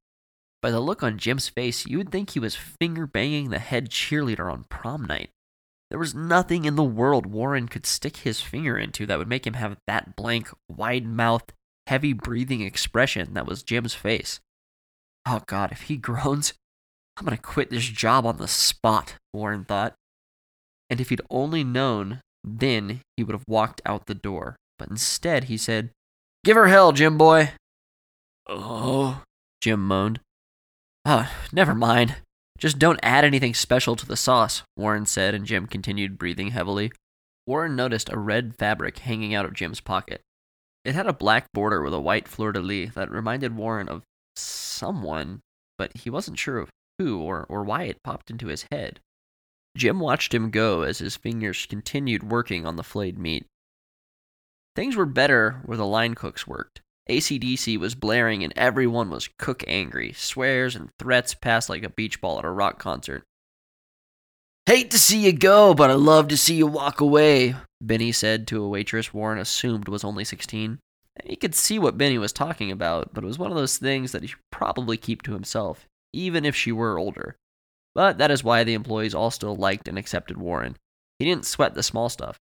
[0.61, 3.90] By the look on Jim's face, you would think he was finger banging the head
[3.90, 5.30] cheerleader on prom night.
[5.90, 9.46] There was nothing in the world Warren could stick his finger into that would make
[9.46, 11.52] him have that blank, wide mouthed,
[11.87, 14.40] heavy breathing expression that was Jim's face.
[15.24, 16.52] Oh god, if he groans,
[17.16, 19.94] I'm gonna quit this job on the spot, Warren thought.
[20.90, 24.57] And if he'd only known then he would have walked out the door.
[24.79, 25.90] But instead, he said,
[26.44, 27.53] Give her hell, Jim boy.
[28.46, 29.22] Oh,
[29.61, 30.20] Jim moaned.
[31.05, 32.16] Oh, never mind.
[32.59, 36.92] Just don't add anything special to the sauce, Warren said, and Jim continued breathing heavily.
[37.46, 40.20] Warren noticed a red fabric hanging out of Jim's pocket.
[40.85, 44.03] It had a black border with a white fleur de lis that reminded Warren of
[44.37, 45.40] someone,
[45.77, 49.01] but he wasn't sure of who or, or why it popped into his head.
[49.78, 53.46] Jim watched him go as his fingers continued working on the flayed meat.
[54.74, 56.82] Things were better where the line cooks worked.
[57.08, 60.12] ACDC was blaring and everyone was cook angry.
[60.12, 63.22] Swears and threats passed like a beach ball at a rock concert.
[64.66, 68.46] Hate to see you go, but I love to see you walk away, Benny said
[68.48, 70.78] to a waitress Warren assumed was only 16.
[71.24, 74.12] He could see what Benny was talking about, but it was one of those things
[74.12, 77.36] that he should probably keep to himself, even if she were older.
[77.98, 80.76] But that is why the employees all still liked and accepted Warren.
[81.18, 82.38] He didn't sweat the small stuff.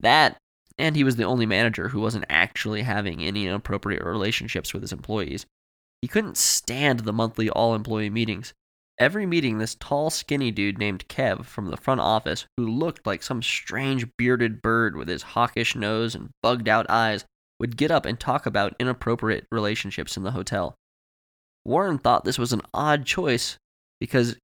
[0.00, 0.36] That,
[0.76, 4.92] and he was the only manager who wasn't actually having any inappropriate relationships with his
[4.92, 5.46] employees.
[6.02, 8.52] He couldn't stand the monthly all employee meetings.
[8.98, 13.22] Every meeting, this tall, skinny dude named Kev from the front office, who looked like
[13.22, 17.24] some strange bearded bird with his hawkish nose and bugged out eyes,
[17.58, 20.74] would get up and talk about inappropriate relationships in the hotel.
[21.64, 23.56] Warren thought this was an odd choice
[23.98, 24.36] because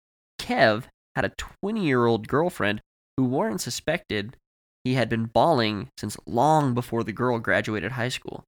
[0.44, 0.84] Kev
[1.16, 2.82] had a 20 year old girlfriend
[3.16, 4.36] who Warren suspected
[4.84, 8.44] he had been balling since long before the girl graduated high school.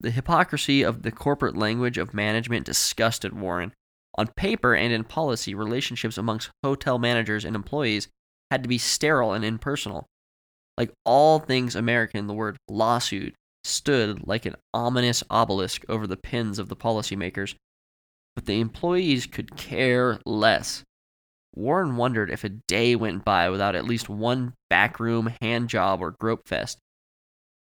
[0.00, 3.72] The hypocrisy of the corporate language of management disgusted Warren.
[4.16, 8.08] On paper and in policy, relationships amongst hotel managers and employees
[8.50, 10.06] had to be sterile and impersonal.
[10.76, 16.58] Like all things American, the word lawsuit stood like an ominous obelisk over the pens
[16.58, 17.54] of the policymakers
[18.38, 20.84] but the employees could care less.
[21.54, 26.12] Warren wondered if a day went by without at least one backroom hand job or
[26.12, 26.78] grope fest.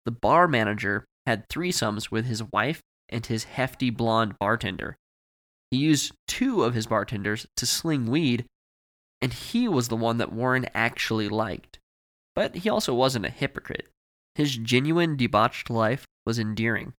[0.05, 4.97] The bar manager had threesomes with his wife and his hefty blonde bartender.
[5.71, 8.45] He used two of his bartenders to sling weed,
[9.21, 11.79] and he was the one that Warren actually liked.
[12.35, 13.87] But he also wasn't a hypocrite.
[14.35, 16.93] His genuine debauched life was endearing.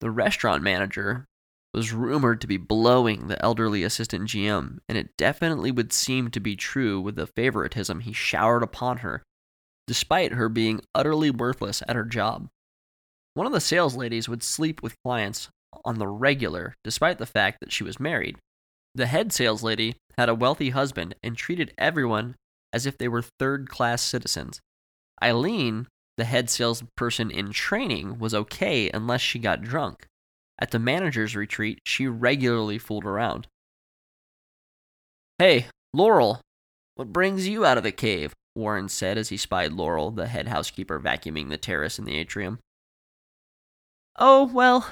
[0.00, 1.26] The restaurant manager
[1.74, 6.40] was rumored to be blowing the elderly assistant GM, and it definitely would seem to
[6.40, 9.22] be true with the favoritism he showered upon her,
[9.86, 12.48] despite her being utterly worthless at her job.
[13.34, 15.48] One of the sales ladies would sleep with clients
[15.84, 18.36] on the regular, despite the fact that she was married.
[18.94, 22.34] The head sales lady had a wealthy husband and treated everyone
[22.74, 24.60] as if they were third class citizens.
[25.22, 25.86] Eileen,
[26.18, 30.06] the head salesperson in training, was okay unless she got drunk.
[30.58, 33.46] At the manager's retreat, she regularly fooled around.
[35.38, 36.40] Hey, Laurel,
[36.94, 38.32] what brings you out of the cave?
[38.54, 42.58] Warren said as he spied Laurel, the head housekeeper, vacuuming the terrace in the atrium.
[44.18, 44.88] Oh, well,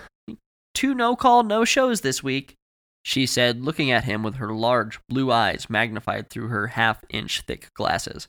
[0.74, 2.56] two no call, no shows this week,
[3.02, 7.42] she said, looking at him with her large blue eyes magnified through her half inch
[7.42, 8.28] thick glasses.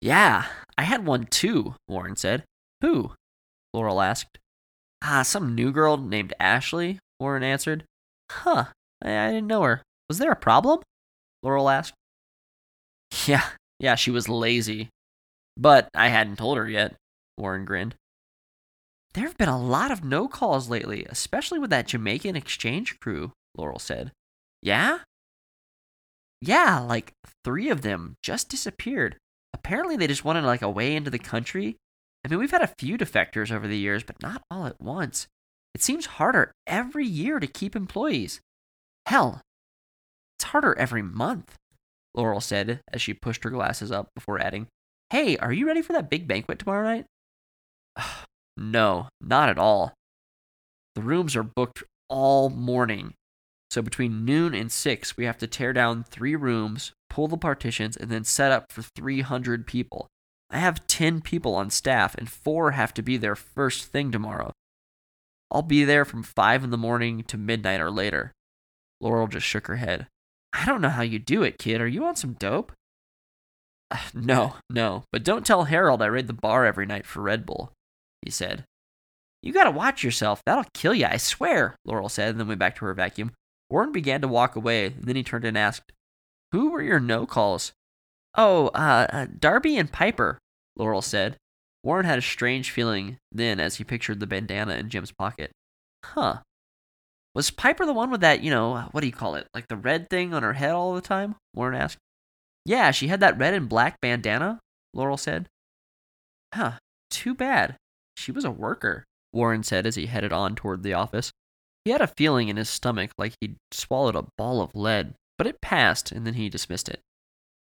[0.00, 2.44] Yeah, I had one too, Warren said.
[2.80, 3.12] Who?
[3.72, 4.38] Laurel asked.
[5.02, 7.84] Ah, some new girl named Ashley, Warren answered.
[8.30, 8.66] Huh,
[9.02, 9.82] I, I didn't know her.
[10.08, 10.80] Was there a problem?
[11.42, 11.94] Laurel asked.
[13.26, 13.44] Yeah,
[13.78, 14.88] yeah, she was lazy.
[15.56, 16.94] But I hadn't told her yet,
[17.36, 17.94] Warren grinned.
[19.12, 23.32] There have been a lot of no calls lately, especially with that Jamaican exchange crew,
[23.54, 24.12] Laurel said.
[24.62, 25.00] Yeah?
[26.40, 27.12] Yeah, like
[27.44, 29.16] three of them just disappeared.
[29.52, 31.76] Apparently they just wanted like a way into the country.
[32.24, 35.26] I mean, we've had a few defectors over the years, but not all at once.
[35.74, 38.40] It seems harder every year to keep employees.
[39.06, 39.40] Hell,
[40.36, 41.56] it's harder every month,
[42.14, 44.68] Laurel said as she pushed her glasses up before adding,
[45.10, 47.06] Hey, are you ready for that big banquet tomorrow night?
[48.56, 49.92] no, not at all.
[50.94, 53.14] The rooms are booked all morning.
[53.70, 57.96] So between noon and 6, we have to tear down three rooms, pull the partitions,
[57.96, 60.08] and then set up for 300 people.
[60.52, 64.52] I have 10 people on staff, and four have to be there first thing tomorrow.
[65.50, 68.32] I'll be there from 5 in the morning to midnight or later.
[69.00, 70.06] Laurel just shook her head.
[70.52, 71.80] I don't know how you do it, kid.
[71.80, 72.72] Are you on some dope?
[73.90, 77.46] Uh, no, no, but don't tell Harold I raid the bar every night for Red
[77.46, 77.72] Bull,
[78.20, 78.64] he said.
[79.42, 80.42] You gotta watch yourself.
[80.44, 83.32] That'll kill you, I swear, Laurel said, and then went back to her vacuum.
[83.70, 85.92] Warren began to walk away, and then he turned and asked,
[86.52, 87.72] Who were your no calls?
[88.36, 90.38] Oh, uh, uh, Darby and Piper,
[90.76, 91.36] Laurel said.
[91.84, 95.50] Warren had a strange feeling then as he pictured the bandana in Jim's pocket.
[96.04, 96.38] Huh.
[97.34, 99.46] Was Piper the one with that, you know, what do you call it?
[99.54, 101.36] Like the red thing on her head all the time?
[101.54, 101.98] Warren asked.
[102.64, 104.60] Yeah, she had that red and black bandana,
[104.94, 105.48] Laurel said.
[106.54, 106.72] Huh,
[107.10, 107.76] too bad.
[108.16, 111.32] She was a worker, Warren said as he headed on toward the office.
[111.84, 115.46] He had a feeling in his stomach like he'd swallowed a ball of lead, but
[115.46, 117.00] it passed and then he dismissed it.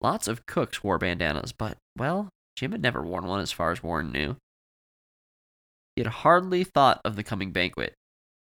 [0.01, 3.81] Lots of cooks wore bandanas, but, well, Jim had never worn one as far as
[3.81, 4.37] Warren knew.
[5.95, 7.93] He had hardly thought of the coming banquet.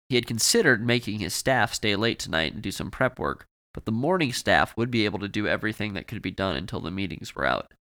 [0.09, 3.85] He had considered making his staff stay late tonight and do some prep work, but
[3.85, 6.91] the morning staff would be able to do everything that could be done until the
[6.91, 7.75] meetings were out.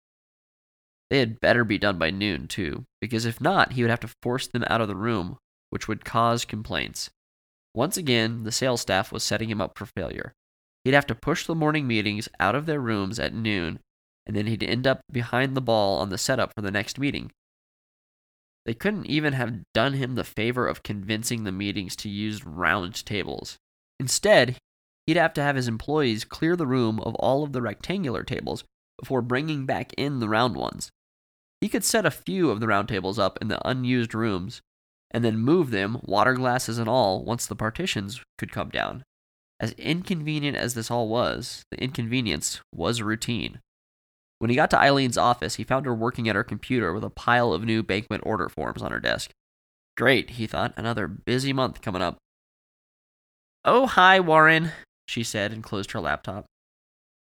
[1.10, 4.14] They had better be done by noon, too, because if not, he would have to
[4.22, 5.38] force them out of the room,
[5.70, 7.10] which would cause complaints.
[7.74, 10.32] Once again, the sales staff was setting him up for failure.
[10.84, 13.80] He'd have to push the morning meetings out of their rooms at noon,
[14.26, 17.30] and then he'd end up behind the ball on the setup for the next meeting.
[18.66, 23.04] They couldn't even have done him the favor of convincing the meetings to use round
[23.04, 23.56] tables.
[24.00, 24.56] Instead,
[25.06, 28.64] he'd have to have his employees clear the room of all of the rectangular tables
[28.98, 30.90] before bringing back in the round ones.
[31.60, 34.62] He could set a few of the round tables up in the unused rooms
[35.10, 39.04] and then move them, water glasses and all, once the partitions could come down.
[39.60, 43.60] As inconvenient as this all was, the inconvenience was routine.
[44.38, 47.10] When he got to Eileen's office, he found her working at her computer with a
[47.10, 49.30] pile of new banquet order forms on her desk.
[49.96, 52.18] Great, he thought, another busy month coming up.
[53.64, 54.72] Oh, hi, Warren,
[55.06, 56.46] she said and closed her laptop.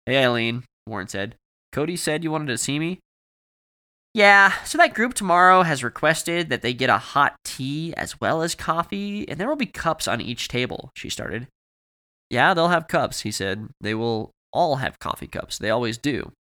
[0.07, 1.37] Hey, Eileen, Warren said.
[1.73, 3.01] Cody said you wanted to see me?
[4.15, 8.43] Yeah, so that group tomorrow has requested that they get a hot tea as well
[8.43, 11.49] as coffee, and there will be cups on each table, she started.
[12.29, 13.69] Yeah, they'll have cups, he said.
[13.81, 15.59] They will all have coffee cups.
[15.59, 16.33] They always do.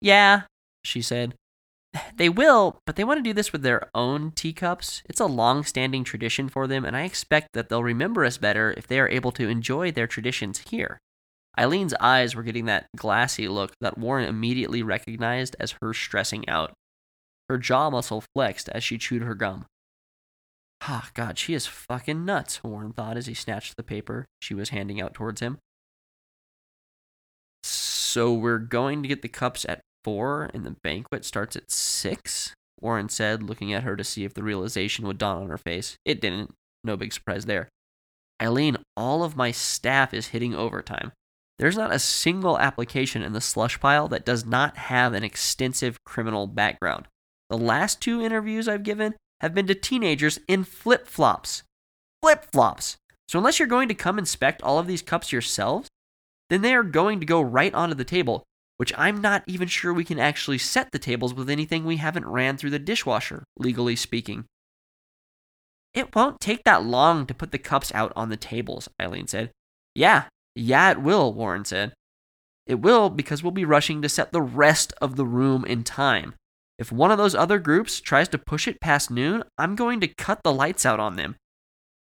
[0.00, 0.42] Yeah,
[0.84, 1.34] she said.
[2.16, 5.02] They will, but they want to do this with their own teacups.
[5.08, 8.74] It's a long standing tradition for them, and I expect that they'll remember us better
[8.76, 10.98] if they are able to enjoy their traditions here.
[11.58, 16.72] Eileen's eyes were getting that glassy look that Warren immediately recognized as her stressing out.
[17.48, 19.64] Her jaw muscle flexed as she chewed her gum.
[20.82, 24.54] Ah, oh, God, she is fucking nuts, Warren thought as he snatched the paper she
[24.54, 25.58] was handing out towards him.
[27.64, 32.54] So we're going to get the cups at four, and the banquet starts at six?
[32.80, 35.96] Warren said, looking at her to see if the realization would dawn on her face.
[36.04, 36.54] It didn't.
[36.84, 37.68] No big surprise there.
[38.40, 41.12] Eileen, all of my staff is hitting overtime.
[41.58, 45.98] There's not a single application in the slush pile that does not have an extensive
[46.04, 47.08] criminal background.
[47.50, 51.64] The last two interviews I've given have been to teenagers in flip flops.
[52.22, 52.96] Flip flops!
[53.28, 55.88] So, unless you're going to come inspect all of these cups yourselves,
[56.48, 58.44] then they are going to go right onto the table,
[58.78, 62.26] which I'm not even sure we can actually set the tables with anything we haven't
[62.26, 64.46] ran through the dishwasher, legally speaking.
[65.94, 69.50] It won't take that long to put the cups out on the tables, Eileen said.
[69.94, 71.92] Yeah, yeah, it will, Warren said.
[72.66, 76.34] It will because we'll be rushing to set the rest of the room in time.
[76.78, 80.14] If one of those other groups tries to push it past noon, I'm going to
[80.14, 81.34] cut the lights out on them.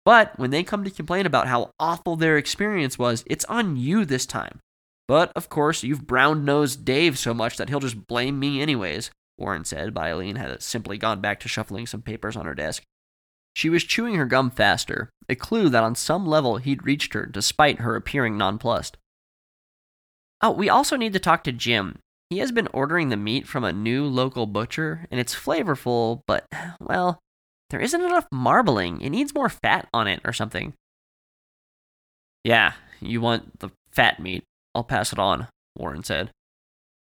[0.03, 4.03] But when they come to complain about how awful their experience was, it's on you
[4.03, 4.59] this time.
[5.07, 9.11] But of course, you've brown nosed Dave so much that he'll just blame me anyways,
[9.37, 12.83] Warren said, but Eileen had simply gone back to shuffling some papers on her desk.
[13.53, 17.25] She was chewing her gum faster, a clue that on some level he'd reached her
[17.25, 18.97] despite her appearing nonplussed.
[20.41, 21.99] Oh, we also need to talk to Jim.
[22.29, 26.45] He has been ordering the meat from a new local butcher, and it's flavorful, but,
[26.81, 27.19] well,
[27.69, 29.01] there isn't enough marbling.
[29.01, 30.73] It needs more fat on it or something.
[32.43, 34.43] Yeah, you want the fat meat.
[34.75, 36.31] I'll pass it on, Warren said.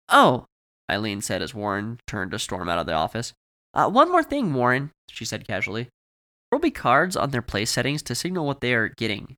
[0.08, 0.46] Oh,
[0.90, 3.34] Eileen said as Warren turned to storm out of the office.
[3.74, 5.84] Uh, one more thing, Warren, she said casually.
[5.84, 9.36] There will be cards on their place settings to signal what they are getting.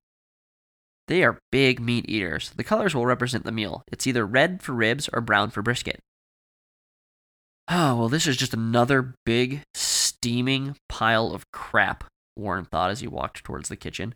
[1.07, 2.51] They are big meat eaters.
[2.55, 3.83] The colors will represent the meal.
[3.91, 5.99] It's either red for ribs or brown for brisket.
[7.69, 12.03] Oh, well, this is just another big, steaming pile of crap,
[12.35, 14.15] Warren thought as he walked towards the kitchen.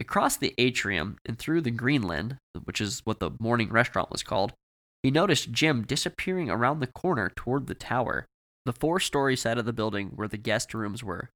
[0.00, 4.52] Across the atrium and through the Greenland, which is what the morning restaurant was called,
[5.02, 8.26] he noticed Jim disappearing around the corner toward the tower,
[8.64, 11.30] the four story side of the building where the guest rooms were.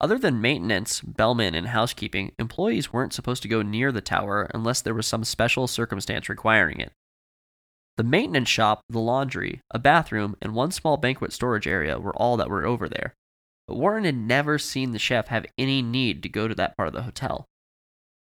[0.00, 4.80] Other than maintenance, bellmen, and housekeeping, employees weren't supposed to go near the tower unless
[4.80, 6.92] there was some special circumstance requiring it.
[7.96, 12.38] The maintenance shop, the laundry, a bathroom, and one small banquet storage area were all
[12.38, 13.12] that were over there.
[13.68, 16.88] But Warren had never seen the chef have any need to go to that part
[16.88, 17.44] of the hotel.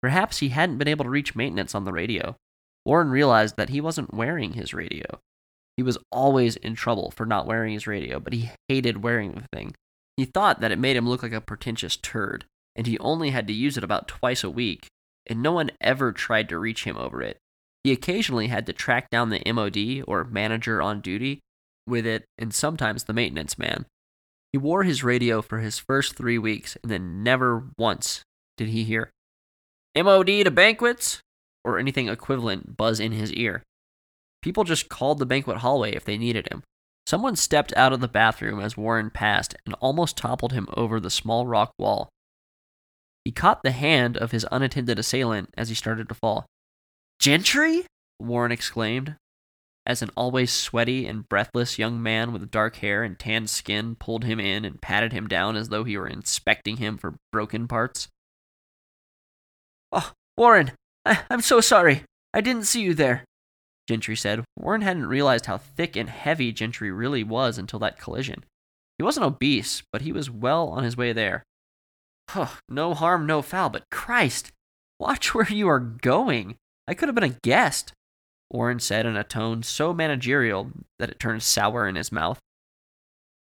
[0.03, 2.37] Perhaps he hadn't been able to reach maintenance on the radio.
[2.85, 5.21] Warren realized that he wasn't wearing his radio.
[5.77, 9.47] He was always in trouble for not wearing his radio, but he hated wearing the
[9.53, 9.75] thing.
[10.17, 13.47] He thought that it made him look like a pretentious turd, and he only had
[13.47, 14.89] to use it about twice a week,
[15.27, 17.39] and no one ever tried to reach him over it.
[17.85, 21.41] He occasionally had to track down the MOD or manager on duty
[21.87, 23.87] with it, and sometimes the maintenance man.
[24.53, 28.23] He wore his radio for his first three weeks, and then never once
[28.57, 29.11] did he hear
[30.03, 31.21] MOD to banquets
[31.65, 33.63] or anything equivalent buzz in his ear.
[34.43, 36.63] People just called the banquet hallway if they needed him.
[37.07, 41.11] Someone stepped out of the bathroom as Warren passed and almost toppled him over the
[41.11, 42.09] small rock wall.
[43.25, 46.47] He caught the hand of his unattended assailant as he started to fall.
[47.19, 47.87] Gentry?
[48.21, 49.17] Warren exclaimed,
[49.89, 54.25] as an always sweaty and breathless young man with dark hair and tanned skin pulled
[54.25, 58.09] him in and patted him down as though he were inspecting him for broken parts.
[59.93, 60.73] Oh, Warren,
[61.05, 62.05] I- I'm so sorry.
[62.35, 63.25] I didn't see you there,
[63.89, 64.45] Gentry said.
[64.59, 68.45] Warren hadn't realized how thick and heavy Gentry really was until that collision.
[68.99, 71.43] He wasn't obese, but he was well on his way there.
[72.31, 74.53] Huh, no harm, no foul, but Christ,
[74.99, 76.57] watch where you are going.
[76.87, 77.93] I could have been a guest,
[78.51, 82.39] Warren said in a tone so managerial that it turned sour in his mouth.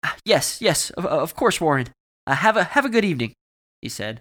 [0.04, 1.88] "Ah, Yes, yes, of, of course, Warren.
[2.26, 3.32] Uh, have a have a good evening,
[3.82, 4.20] he said.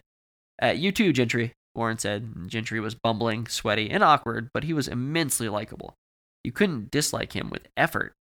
[0.61, 2.33] Uh, you too, Gentry, Warren said.
[2.47, 5.95] Gentry was bumbling, sweaty, and awkward, but he was immensely likable.
[6.43, 8.13] You couldn't dislike him with effort.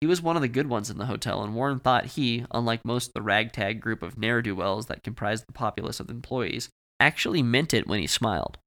[0.00, 2.84] He was one of the good ones in the hotel, and Warren thought he, unlike
[2.84, 6.68] most of the ragtag group of ne'er do wells that comprised the populace of employees,
[6.98, 8.58] actually meant it when he smiled.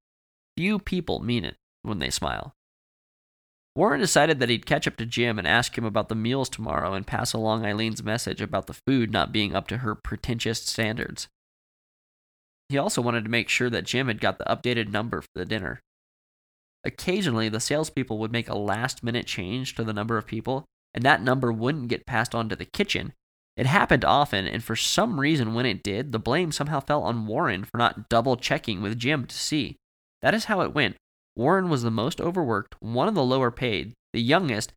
[0.56, 2.54] Few people mean it when they smile.
[3.76, 6.94] Warren decided that he'd catch up to Jim and ask him about the meals tomorrow
[6.94, 11.28] and pass along Eileen's message about the food not being up to her pretentious standards.
[12.68, 15.46] He also wanted to make sure that Jim had got the updated number for the
[15.46, 15.80] dinner.
[16.84, 20.64] Occasionally, the salespeople would make a last minute change to the number of people,
[20.94, 23.12] and that number wouldn't get passed on to the kitchen.
[23.56, 27.26] It happened often, and for some reason, when it did, the blame somehow fell on
[27.26, 29.76] Warren for not double checking with Jim to see.
[30.22, 30.96] That is how it went.
[31.34, 34.72] Warren was the most overworked, one of the lower paid, the youngest,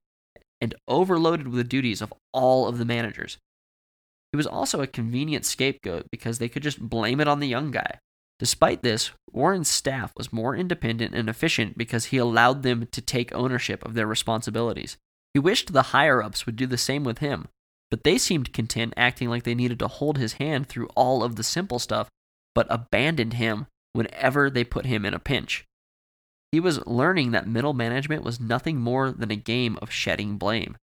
[0.59, 3.37] and overloaded with the duties of all of the managers.
[4.31, 7.71] He was also a convenient scapegoat because they could just blame it on the young
[7.71, 7.99] guy.
[8.39, 13.35] Despite this, Warren's staff was more independent and efficient because he allowed them to take
[13.35, 14.97] ownership of their responsibilities.
[15.33, 17.47] He wished the higher ups would do the same with him,
[17.91, 21.35] but they seemed content acting like they needed to hold his hand through all of
[21.35, 22.09] the simple stuff,
[22.55, 25.65] but abandoned him whenever they put him in a pinch.
[26.51, 30.77] He was learning that middle management was nothing more than a game of shedding blame.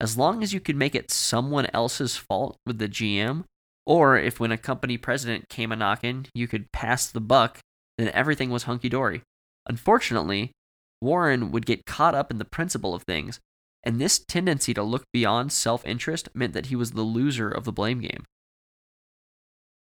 [0.00, 3.44] As long as you could make it someone else's fault with the GM,
[3.86, 7.60] or if when a company president came a knockin', you could pass the buck,
[7.98, 9.22] then everything was hunky dory.
[9.68, 10.52] Unfortunately,
[11.00, 13.38] Warren would get caught up in the principle of things,
[13.82, 17.64] and this tendency to look beyond self interest meant that he was the loser of
[17.64, 18.24] the blame game.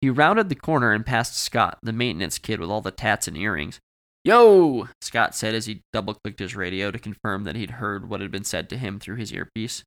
[0.02, 3.38] He rounded the corner and passed Scott, the maintenance kid with all the tats and
[3.38, 3.80] earrings.
[4.24, 4.88] Yo!
[5.02, 8.32] Scott said as he double clicked his radio to confirm that he'd heard what had
[8.32, 9.84] been said to him through his earpiece.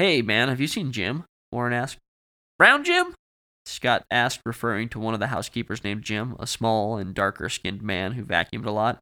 [0.00, 1.24] Hey, man, have you seen Jim?
[1.52, 1.98] Warren asked.
[2.56, 3.12] Brown Jim?
[3.66, 7.82] Scott asked, referring to one of the housekeepers named Jim, a small and darker skinned
[7.82, 8.98] man who vacuumed a lot.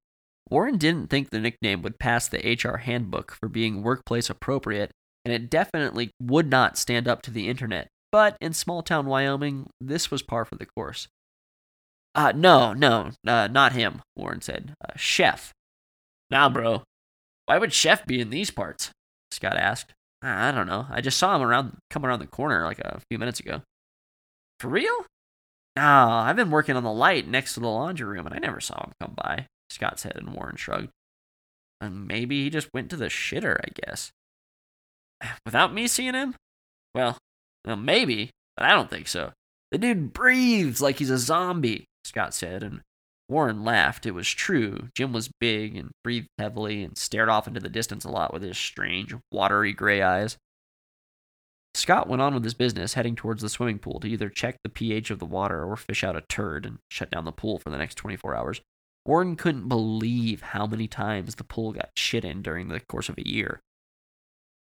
[0.50, 4.90] Warren didn't think the nickname would pass the HR handbook for being workplace appropriate,
[5.24, 7.86] and it definitely would not stand up to the internet.
[8.10, 11.06] But in small town Wyoming, this was par for the course.
[12.16, 14.74] Uh, no, no, uh, not him, Warren said.
[14.84, 15.52] Uh, Chef.
[16.28, 16.82] Nah, bro.
[17.46, 18.90] Why would Chef be in these parts?
[19.30, 19.94] Scott asked.
[20.22, 20.86] I don't know.
[20.90, 23.62] I just saw him around, come around the corner like a few minutes ago.
[24.58, 25.04] For real?
[25.76, 28.60] No, I've been working on the light next to the laundry room, and I never
[28.60, 29.46] saw him come by.
[29.70, 30.88] Scott said, and Warren shrugged.
[31.80, 34.10] And maybe he just went to the shitter, I guess.
[35.46, 36.34] Without me seeing him?
[36.94, 37.18] Well,
[37.64, 39.32] well, maybe, but I don't think so.
[39.70, 42.80] The dude breathes like he's a zombie, Scott said, and
[43.28, 44.06] Warren laughed.
[44.06, 44.88] It was true.
[44.94, 48.42] Jim was big and breathed heavily and stared off into the distance a lot with
[48.42, 50.38] his strange, watery gray eyes.
[51.74, 54.70] Scott went on with his business, heading towards the swimming pool to either check the
[54.70, 57.70] pH of the water or fish out a turd and shut down the pool for
[57.70, 58.60] the next 24 hours.
[59.04, 63.16] Warren couldn't believe how many times the pool got shit in during the course of
[63.18, 63.60] a year.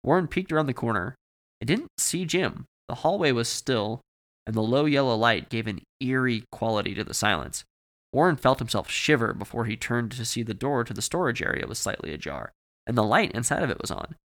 [0.04, 1.16] Warren peeked around the corner
[1.60, 2.66] and didn't see Jim.
[2.88, 4.00] The hallway was still,
[4.46, 7.64] and the low yellow light gave an eerie quality to the silence.
[8.12, 11.66] Warren felt himself shiver before he turned to see the door to the storage area
[11.66, 12.52] was slightly ajar,
[12.86, 14.16] and the light inside of it was on.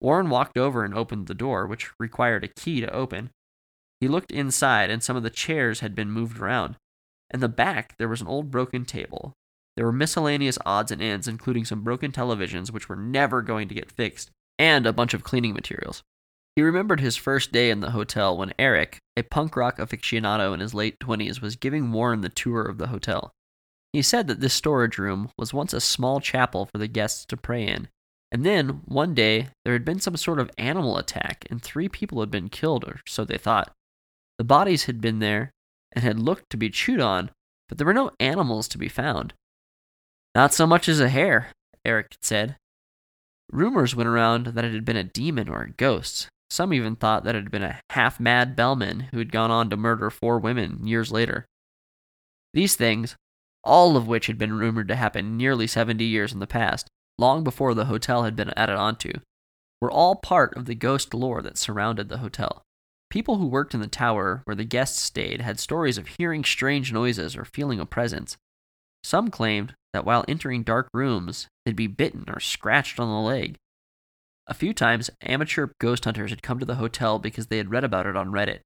[0.00, 3.30] Warren walked over and opened the door, which required a key to open.
[4.00, 6.76] He looked inside, and some of the chairs had been moved around.
[7.32, 9.32] In the back, there was an old broken table,
[9.76, 13.74] there were miscellaneous odds and ends, including some broken televisions which were never going to
[13.74, 16.02] get fixed, and a bunch of cleaning materials.
[16.56, 20.60] He remembered his first day in the hotel when Eric, a punk rock aficionado in
[20.60, 23.30] his late 20s, was giving Warren the tour of the hotel.
[23.92, 27.36] He said that this storage room was once a small chapel for the guests to
[27.36, 27.88] pray in,
[28.32, 32.20] and then, one day, there had been some sort of animal attack, and three people
[32.20, 33.72] had been killed, or so they thought.
[34.38, 35.52] The bodies had been there
[35.92, 37.30] and had looked to be chewed on,
[37.68, 39.34] but there were no animals to be found.
[40.34, 41.52] Not so much as a hair,
[41.84, 42.56] Eric had said.
[43.52, 46.28] Rumors went around that it had been a demon or a ghost.
[46.50, 49.68] Some even thought that it had been a half mad bellman who had gone on
[49.70, 51.46] to murder four women years later.
[52.54, 53.16] These things,
[53.64, 56.88] all of which had been rumored to happen nearly 70 years in the past,
[57.18, 59.12] long before the hotel had been added onto,
[59.80, 62.62] were all part of the ghost lore that surrounded the hotel.
[63.10, 66.92] People who worked in the tower where the guests stayed had stories of hearing strange
[66.92, 68.36] noises or feeling a presence.
[69.04, 73.56] Some claimed that while entering dark rooms, they'd be bitten or scratched on the leg.
[74.48, 77.84] A few times, amateur ghost hunters had come to the hotel because they had read
[77.84, 78.60] about it on Reddit.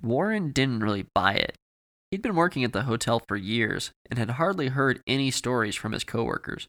[0.00, 1.56] Warren didn't really buy it.
[2.10, 5.92] He'd been working at the hotel for years and had hardly heard any stories from
[5.92, 6.66] his coworkers.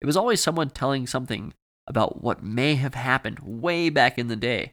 [0.00, 1.54] It was always someone telling something
[1.86, 4.72] about what may have happened way back in the day.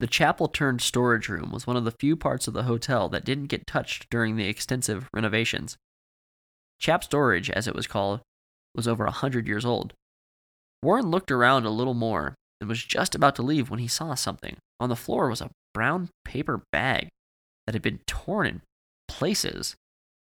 [0.00, 3.24] The chapel turned storage room was one of the few parts of the hotel that
[3.24, 5.76] didn't get touched during the extensive renovations.
[6.78, 8.20] Chap Storage, as it was called,
[8.74, 9.94] was over a hundred years old.
[10.80, 14.14] Warren looked around a little more and was just about to leave when he saw
[14.14, 14.56] something.
[14.80, 17.08] On the floor was a brown paper bag
[17.66, 18.62] that had been torn in
[19.06, 19.76] places.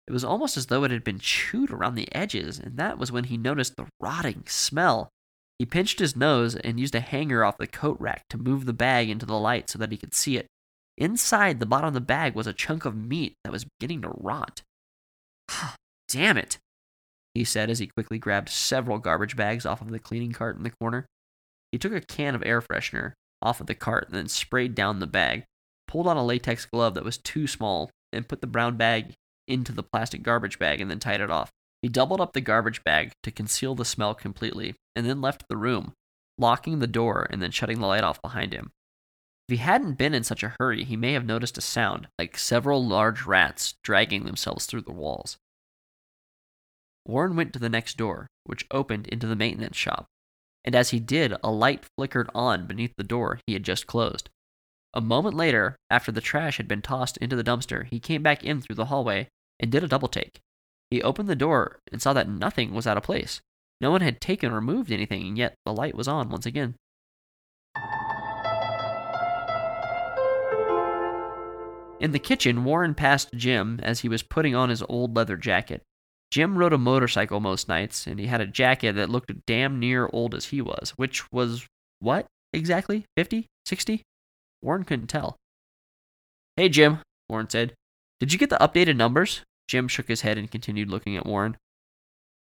[0.07, 3.11] It was almost as though it had been chewed around the edges, and that was
[3.11, 5.09] when he noticed the rotting smell.
[5.57, 8.73] He pinched his nose and used a hanger off the coat rack to move the
[8.73, 10.47] bag into the light so that he could see it.
[10.97, 14.13] Inside the bottom of the bag was a chunk of meat that was beginning to
[14.17, 14.61] rot.
[16.09, 16.59] Damn it,
[17.33, 20.63] he said as he quickly grabbed several garbage bags off of the cleaning cart in
[20.63, 21.05] the corner.
[21.75, 24.99] He took a can of air freshener off of the cart and then sprayed down
[24.99, 25.43] the bag,
[25.89, 29.13] pulled on a latex glove that was too small, and put the brown bag
[29.45, 31.51] into the plastic garbage bag and then tied it off.
[31.81, 35.57] He doubled up the garbage bag to conceal the smell completely and then left the
[35.57, 35.91] room,
[36.37, 38.71] locking the door and then shutting the light off behind him.
[39.49, 42.37] If he hadn't been in such a hurry, he may have noticed a sound, like
[42.37, 45.35] several large rats dragging themselves through the walls.
[47.05, 50.07] Warren went to the next door, which opened into the maintenance shop,
[50.65, 54.29] and as he did, a light flickered on beneath the door he had just closed.
[54.93, 58.43] A moment later, after the trash had been tossed into the dumpster, he came back
[58.43, 59.27] in through the hallway
[59.59, 60.39] and did a double take.
[60.89, 63.41] He opened the door and saw that nothing was out of place.
[63.79, 66.75] No one had taken or moved anything, and yet the light was on once again.
[71.99, 75.81] In the kitchen, Warren passed Jim as he was putting on his old leather jacket.
[76.31, 80.09] Jim rode a motorcycle most nights, and he had a jacket that looked damn near
[80.11, 81.65] old as he was, which was
[81.99, 83.05] what exactly?
[83.15, 83.45] 50?
[83.65, 84.01] 60?
[84.61, 85.37] Warren couldn't tell.
[86.57, 86.99] Hey, Jim,
[87.29, 87.73] Warren said.
[88.19, 89.41] Did you get the updated numbers?
[89.67, 91.57] Jim shook his head and continued looking at Warren.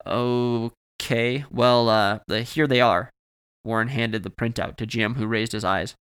[0.07, 3.11] Okay, well, uh, the, here they are.
[3.65, 5.95] Warren handed the printout to Jim, who raised his eyes.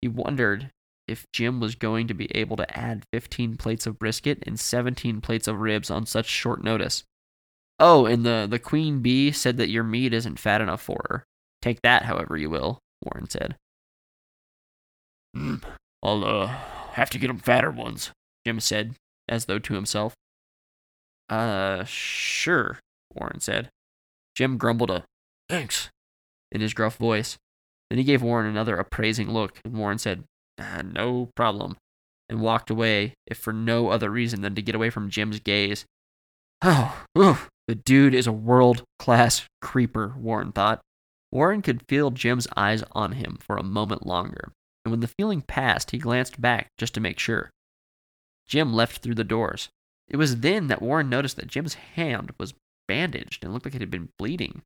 [0.00, 0.70] He wondered
[1.10, 5.20] if Jim was going to be able to add 15 plates of brisket and 17
[5.20, 7.02] plates of ribs on such short notice.
[7.78, 11.24] Oh, and the, the queen bee said that your meat isn't fat enough for her.
[11.60, 13.56] Take that however you will, Warren said.
[15.36, 15.62] Mm,
[16.02, 16.46] I'll, uh,
[16.92, 18.10] have to get get 'em fatter ones.
[18.46, 18.94] Jim said,
[19.28, 20.14] as though to himself.
[21.28, 22.78] Uh, sure,
[23.14, 23.70] Warren said.
[24.34, 25.04] Jim grumbled a
[25.48, 25.90] Thanks.
[26.52, 27.36] in his gruff voice.
[27.88, 30.24] Then he gave Warren another appraising look, and Warren said,
[30.60, 31.76] "Ah, No problem,
[32.28, 35.86] and walked away, if for no other reason than to get away from Jim's gaze.
[36.62, 40.80] Oh, the dude is a world class creeper, Warren thought.
[41.32, 44.52] Warren could feel Jim's eyes on him for a moment longer,
[44.84, 47.50] and when the feeling passed, he glanced back just to make sure.
[48.46, 49.68] Jim left through the doors.
[50.08, 52.54] It was then that Warren noticed that Jim's hand was
[52.88, 54.62] bandaged and looked like it had been bleeding.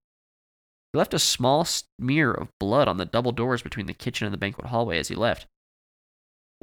[0.92, 4.32] He left a small smear of blood on the double doors between the kitchen and
[4.32, 5.46] the banquet hallway as he left.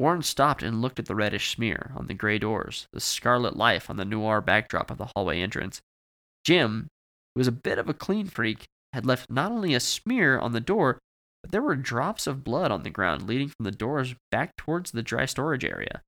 [0.01, 3.87] Warren stopped and looked at the reddish smear on the gray doors, the scarlet life
[3.87, 5.79] on the noir backdrop of the hallway entrance.
[6.43, 6.87] Jim,
[7.35, 10.53] who was a bit of a clean freak, had left not only a smear on
[10.53, 10.97] the door,
[11.43, 14.89] but there were drops of blood on the ground leading from the doors back towards
[14.89, 16.01] the dry storage area.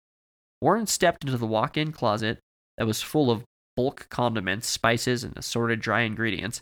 [0.60, 2.40] Warren stepped into the walk in closet
[2.80, 3.44] that was full of
[3.78, 6.62] bulk condiments, spices, and assorted dry ingredients.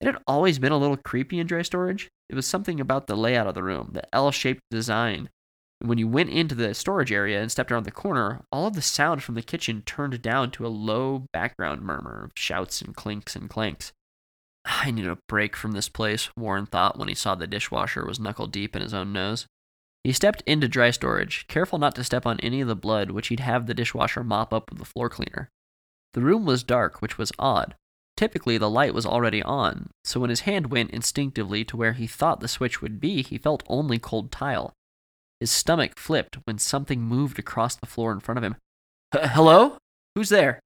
[0.00, 2.08] It had always been a little creepy in dry storage.
[2.28, 5.28] It was something about the layout of the room, the L shaped design.
[5.80, 8.82] When you went into the storage area and stepped around the corner, all of the
[8.82, 13.36] sound from the kitchen turned down to a low background murmur of shouts and clinks
[13.36, 13.92] and clanks.
[14.64, 18.18] I need a break from this place, Warren thought when he saw the dishwasher was
[18.18, 19.46] knuckle deep in his own nose.
[20.02, 23.28] He stepped into dry storage, careful not to step on any of the blood which
[23.28, 25.48] he'd have the dishwasher mop up with the floor cleaner.
[26.14, 27.74] The room was dark, which was odd.
[28.16, 32.08] Typically, the light was already on, so when his hand went instinctively to where he
[32.08, 34.72] thought the switch would be, he felt only cold tile.
[35.40, 38.56] His stomach flipped when something moved across the floor in front of him.
[39.12, 39.78] Hello?
[40.14, 40.60] Who's there?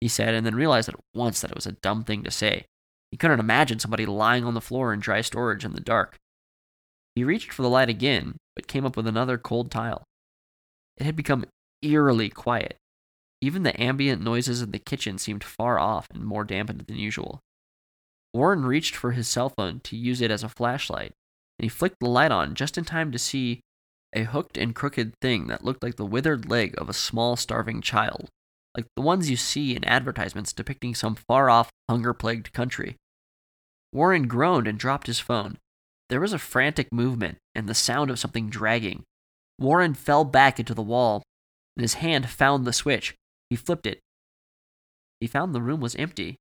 [0.00, 2.66] He said, and then realized at once that it was a dumb thing to say.
[3.10, 6.16] He couldn't imagine somebody lying on the floor in dry storage in the dark.
[7.14, 10.04] He reached for the light again, but came up with another cold tile.
[10.96, 11.46] It had become
[11.82, 12.76] eerily quiet.
[13.40, 17.40] Even the ambient noises in the kitchen seemed far off and more dampened than usual.
[18.32, 21.12] Warren reached for his cell phone to use it as a flashlight,
[21.58, 23.60] and he flicked the light on just in time to see
[24.12, 27.80] a hooked and crooked thing that looked like the withered leg of a small starving
[27.80, 28.28] child,
[28.76, 32.96] like the ones you see in advertisements depicting some far off, hunger plagued country.
[33.92, 35.58] Warren groaned and dropped his phone.
[36.08, 39.04] There was a frantic movement and the sound of something dragging.
[39.58, 41.22] Warren fell back into the wall,
[41.76, 43.14] and his hand found the switch.
[43.50, 44.00] He flipped it.
[45.20, 46.36] He found the room was empty,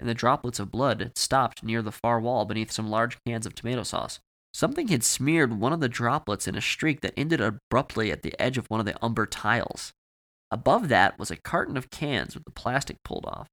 [0.00, 3.46] and the droplets of blood had stopped near the far wall beneath some large cans
[3.46, 4.18] of tomato sauce.
[4.56, 8.34] Something had smeared one of the droplets in a streak that ended abruptly at the
[8.40, 9.92] edge of one of the umber tiles.
[10.50, 13.48] Above that was a carton of cans with the plastic pulled off.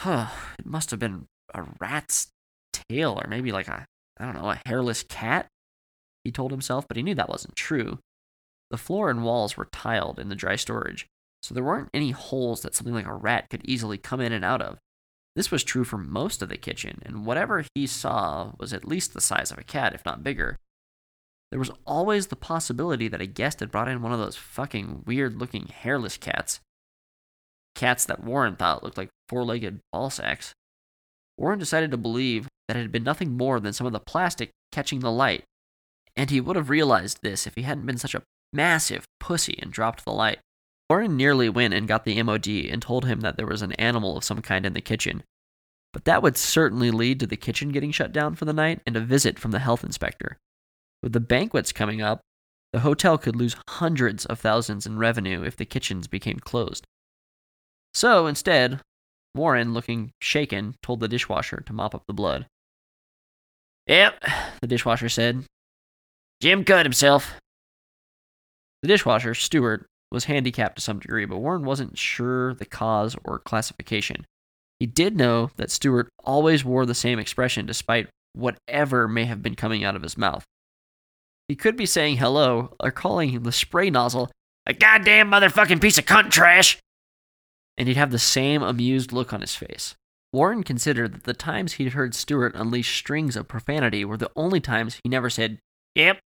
[0.00, 2.32] Huh, it must have been a rat's
[2.72, 3.86] tail, or maybe like a,
[4.18, 5.46] I don't know, a hairless cat,
[6.24, 8.00] he told himself, but he knew that wasn't true.
[8.72, 11.06] The floor and walls were tiled in the dry storage,
[11.40, 14.44] so there weren't any holes that something like a rat could easily come in and
[14.44, 14.78] out of.
[15.36, 19.14] This was true for most of the kitchen, and whatever he saw was at least
[19.14, 20.56] the size of a cat, if not bigger.
[21.50, 25.04] There was always the possibility that a guest had brought in one of those fucking
[25.06, 26.60] weird looking hairless cats.
[27.74, 30.52] Cats that Warren thought looked like four legged ball sacks.
[31.36, 34.50] Warren decided to believe that it had been nothing more than some of the plastic
[34.70, 35.44] catching the light,
[36.16, 38.22] and he would have realized this if he hadn't been such a
[38.52, 40.38] massive pussy and dropped the light.
[40.90, 44.16] Warren nearly went and got the MOD and told him that there was an animal
[44.16, 45.22] of some kind in the kitchen.
[45.92, 48.96] But that would certainly lead to the kitchen getting shut down for the night and
[48.96, 50.36] a visit from the health inspector.
[51.00, 52.20] With the banquets coming up,
[52.72, 56.84] the hotel could lose hundreds of thousands in revenue if the kitchens became closed.
[57.94, 58.80] So instead,
[59.32, 62.46] Warren, looking shaken, told the dishwasher to mop up the blood.
[63.86, 64.24] Yep,
[64.60, 65.44] The dishwasher said.
[66.40, 67.34] Jim cut himself.
[68.82, 73.38] The dishwasher, Stewart, was handicapped to some degree, but Warren wasn't sure the cause or
[73.38, 74.26] classification.
[74.78, 79.54] He did know that Stewart always wore the same expression despite whatever may have been
[79.54, 80.44] coming out of his mouth.
[81.48, 84.30] He could be saying hello or calling the spray nozzle
[84.66, 86.78] a goddamn motherfucking piece of cunt trash,
[87.76, 89.94] and he'd have the same amused look on his face.
[90.32, 94.60] Warren considered that the times he'd heard Stewart unleash strings of profanity were the only
[94.60, 95.58] times he never said,
[95.96, 96.20] Yep.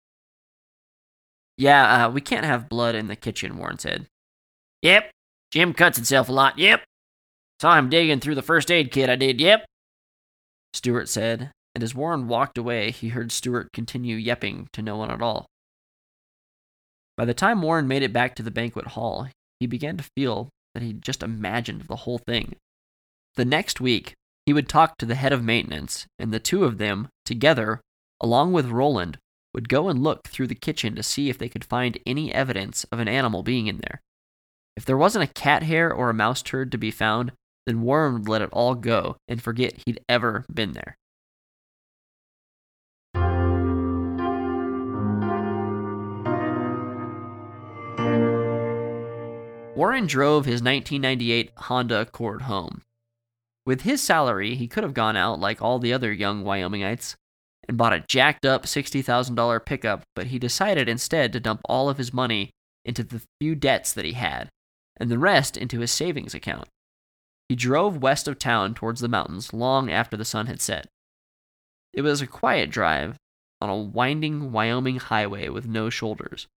[1.56, 4.06] Yeah, uh, we can't have blood in the kitchen, Warren said.
[4.82, 5.10] Yep.
[5.52, 6.58] Jim cuts himself a lot.
[6.58, 6.82] Yep.
[7.60, 9.40] Saw him digging through the first aid kit I did.
[9.40, 9.64] Yep.
[10.72, 15.10] Stewart said, and as Warren walked away, he heard Stewart continue yepping to no one
[15.10, 15.46] at all.
[17.16, 19.28] By the time Warren made it back to the banquet hall,
[19.60, 22.56] he began to feel that he'd just imagined the whole thing.
[23.36, 24.14] The next week,
[24.46, 27.80] he would talk to the head of maintenance, and the two of them, together,
[28.20, 29.18] along with Roland,
[29.54, 32.84] would go and look through the kitchen to see if they could find any evidence
[32.84, 34.00] of an animal being in there.
[34.76, 37.32] If there wasn't a cat hair or a mouse turd to be found,
[37.66, 40.96] then Warren would let it all go and forget he'd ever been there.
[49.74, 52.82] Warren drove his 1998 Honda Accord home.
[53.64, 57.16] With his salary, he could have gone out like all the other young Wyomingites
[57.68, 61.98] and bought a jacked up $60,000 pickup, but he decided instead to dump all of
[61.98, 62.50] his money
[62.84, 64.48] into the few debts that he had,
[64.96, 66.68] and the rest into his savings account.
[67.48, 70.86] He drove west of town towards the mountains long after the sun had set.
[71.92, 73.16] It was a quiet drive
[73.60, 76.48] on a winding Wyoming highway with no shoulders.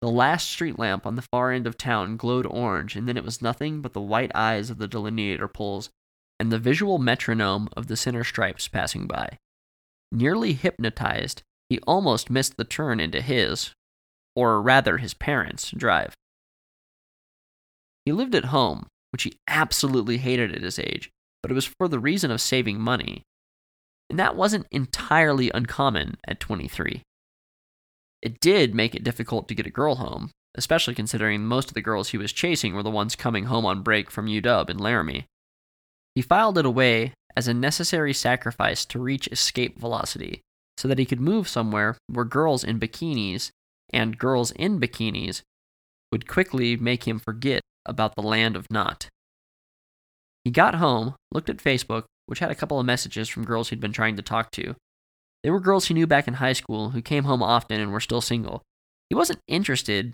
[0.00, 3.24] The last street lamp on the far end of town glowed orange, and then it
[3.24, 5.90] was nothing but the white eyes of the delineator poles
[6.38, 9.36] and the visual metronome of the center stripes passing by.
[10.12, 13.70] Nearly hypnotized, he almost missed the turn into his,
[14.34, 16.14] or rather his parents' drive.
[18.04, 21.10] He lived at home, which he absolutely hated at his age,
[21.42, 23.22] but it was for the reason of saving money.
[24.08, 27.02] And that wasn't entirely uncommon at 23.
[28.22, 31.80] It did make it difficult to get a girl home, especially considering most of the
[31.80, 35.26] girls he was chasing were the ones coming home on break from UW in Laramie.
[36.20, 40.42] He filed it away as a necessary sacrifice to reach escape velocity
[40.76, 43.48] so that he could move somewhere where girls in bikinis
[43.90, 45.40] and girls in bikinis
[46.12, 49.08] would quickly make him forget about the land of not.
[50.44, 53.80] He got home, looked at Facebook, which had a couple of messages from girls he'd
[53.80, 54.76] been trying to talk to.
[55.42, 57.98] They were girls he knew back in high school who came home often and were
[57.98, 58.60] still single.
[59.08, 60.12] He wasn't interested,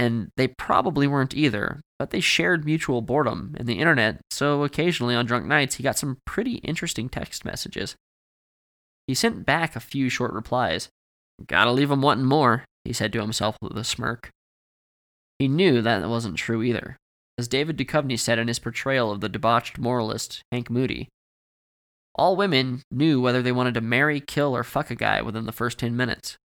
[0.00, 5.14] and they probably weren't either, but they shared mutual boredom and the internet, so occasionally
[5.14, 7.96] on drunk nights he got some pretty interesting text messages.
[9.06, 10.88] He sent back a few short replies.
[11.46, 14.30] Gotta leave 'em wanting more, he said to himself with a smirk.
[15.38, 16.96] He knew that wasn't true either,
[17.36, 21.08] as David Duchovny said in his portrayal of the debauched moralist Hank Moody.
[22.14, 25.52] All women knew whether they wanted to marry, kill, or fuck a guy within the
[25.52, 26.38] first 10 minutes.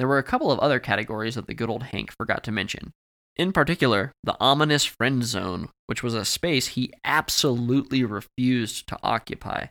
[0.00, 2.94] There were a couple of other categories that the good old Hank forgot to mention.
[3.36, 9.66] In particular, the ominous friend zone, which was a space he absolutely refused to occupy.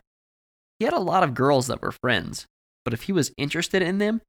[0.78, 2.46] He had a lot of girls that were friends,
[2.84, 4.20] but if he was interested in them,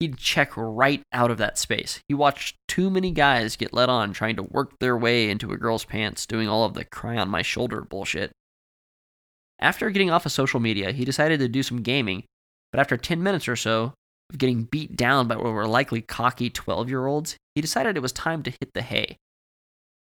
[0.00, 2.00] he'd check right out of that space.
[2.08, 5.58] He watched too many guys get let on trying to work their way into a
[5.58, 8.32] girl's pants, doing all of the cry on my shoulder bullshit.
[9.60, 12.24] After getting off of social media, he decided to do some gaming,
[12.72, 13.92] but after 10 minutes or so
[14.30, 18.02] of getting beat down by what were likely cocky 12 year olds, he decided it
[18.02, 19.16] was time to hit the hay.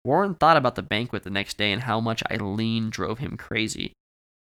[0.05, 3.93] Warren thought about the banquet the next day and how much Eileen drove him crazy.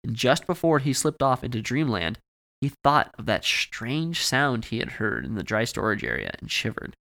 [0.04, 2.18] And just before he slipped off into dreamland,
[2.60, 6.50] he thought of that strange sound he had heard in the dry storage area and
[6.50, 6.96] shivered.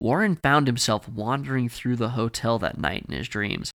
[0.00, 3.70] Warren found himself wandering through the hotel that night in his dreams.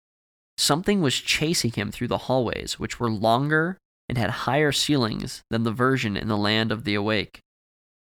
[0.58, 3.78] Something was chasing him through the hallways, which were longer
[4.10, 7.40] and had higher ceilings than the version in the land of the awake.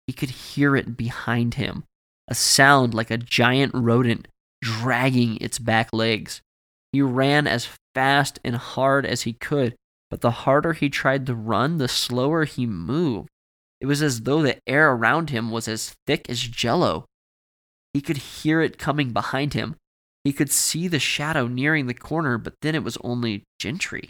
[0.08, 1.84] He could hear it behind him,
[2.28, 4.28] a sound like a giant rodent
[4.62, 6.42] dragging its back legs.
[6.92, 9.76] He ran as fast and hard as he could,
[10.10, 13.30] but the harder he tried to run, the slower he moved.
[13.80, 17.06] It was as though the air around him was as thick as jello.
[17.94, 19.76] He could hear it coming behind him.
[20.24, 24.10] He could see the shadow nearing the corner, but then it was only Gentry.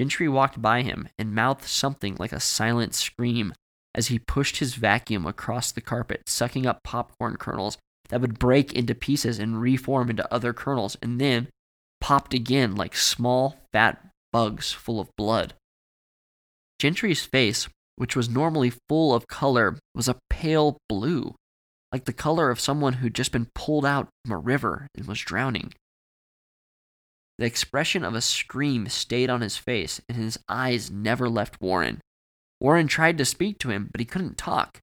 [0.00, 3.52] Gentry walked by him and mouthed something like a silent scream
[3.94, 7.76] as he pushed his vacuum across the carpet, sucking up popcorn kernels
[8.08, 11.48] that would break into pieces and reform into other kernels, and then
[12.00, 15.52] popped again like small, fat bugs full of blood.
[16.78, 21.34] Gentry's face, which was normally full of color, was a pale blue.
[21.92, 25.20] like the color of someone who'd just been pulled out from a river and was
[25.20, 25.74] drowning.
[27.40, 32.02] The expression of a scream stayed on his face, and his eyes never left Warren.
[32.60, 34.80] Warren tried to speak to him, but he couldn't talk.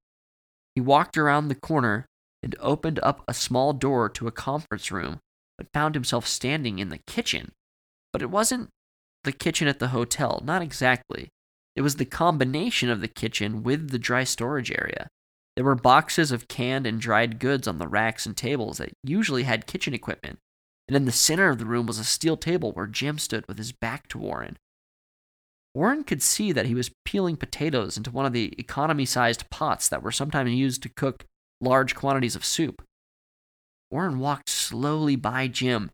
[0.74, 2.08] He walked around the corner
[2.42, 5.20] and opened up a small door to a conference room,
[5.60, 7.52] but found himself standing in the kitchen.
[8.12, 8.70] But it wasn't
[9.24, 11.30] the kitchen at the hotel, not exactly.
[11.76, 15.10] It was the combination of the kitchen with the dry storage area.
[15.56, 19.44] There were boxes of canned and dried goods on the racks and tables that usually
[19.44, 20.40] had kitchen equipment,
[20.88, 23.58] and in the center of the room was a steel table where Jim stood with
[23.58, 24.58] his back to Warren.
[25.74, 29.88] Warren could see that he was peeling potatoes into one of the economy sized pots
[29.90, 31.26] that were sometimes used to cook
[31.62, 32.84] large quantities of soup.
[33.92, 35.92] Warren walked slowly by Jim,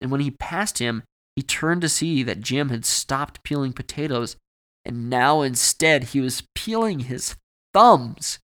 [0.00, 1.02] and when he passed him,
[1.36, 4.36] he turned to see that Jim had stopped peeling potatoes,
[4.84, 7.36] and now instead he was peeling his
[7.72, 8.38] thumbs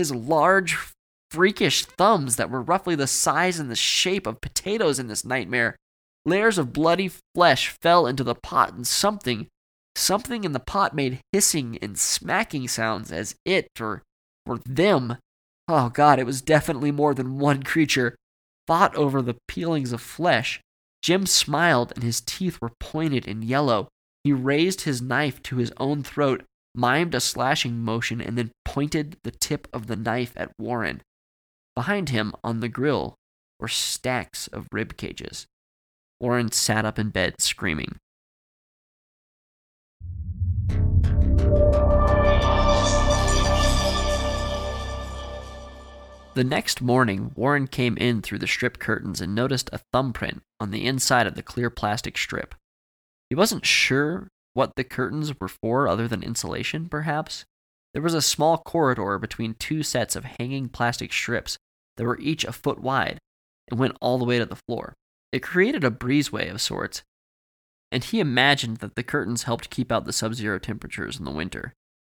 [0.00, 0.78] his large,
[1.30, 5.76] freakish thumbs that were roughly the size and the shape of potatoes in this nightmare.
[6.26, 9.46] Layers of bloody flesh fell into the pot, and something,
[9.96, 14.02] something in the pot made hissing and smacking sounds as it, or,
[14.46, 15.16] or them,
[15.68, 18.16] oh god, it was definitely more than one creature,
[18.66, 20.60] fought over the peelings of flesh.
[21.02, 23.88] Jim smiled, and his teeth were pointed and yellow.
[24.22, 26.44] He raised his knife to his own throat,
[26.76, 31.00] mimed a slashing motion, and then pointed the tip of the knife at Warren.
[31.80, 33.14] Behind him, on the grill,
[33.58, 35.46] were stacks of rib cages.
[36.20, 37.96] Warren sat up in bed, screaming.
[46.34, 50.72] The next morning, Warren came in through the strip curtains and noticed a thumbprint on
[50.72, 52.54] the inside of the clear plastic strip.
[53.30, 57.46] He wasn't sure what the curtains were for other than insulation, perhaps?
[57.94, 61.56] There was a small corridor between two sets of hanging plastic strips
[62.00, 63.18] that were each a foot wide
[63.70, 64.94] and went all the way to the floor.
[65.30, 67.02] It created a breezeway of sorts,
[67.92, 71.30] and he imagined that the curtains helped keep out the sub zero temperatures in the
[71.30, 71.74] winter.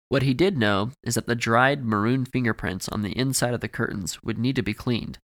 [0.09, 3.69] What he did know is that the dried maroon fingerprints on the inside of the
[3.69, 5.19] curtains would need to be cleaned.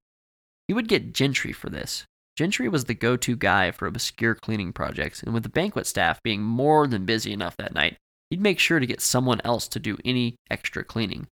[0.66, 2.06] He would get Gentry for this,
[2.38, 6.22] Gentry was the go to guy for obscure cleaning projects, and with the banquet staff
[6.22, 7.96] being more than busy enough that night,
[8.30, 11.26] he'd make sure to get someone else to do any extra cleaning.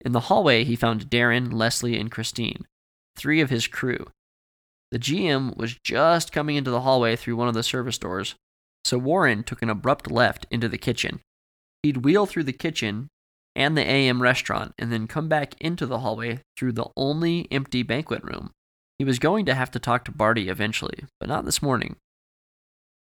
[0.00, 2.66] In the hallway, he found Darren, Leslie, and Christine,
[3.16, 4.06] three of his crew.
[4.90, 8.34] The GM was just coming into the hallway through one of the service doors,
[8.84, 11.20] so Warren took an abrupt left into the kitchen.
[11.82, 13.08] He'd wheel through the kitchen
[13.54, 17.82] and the AM restaurant and then come back into the hallway through the only empty
[17.82, 18.50] banquet room.
[18.98, 21.96] He was going to have to talk to Barty eventually, but not this morning.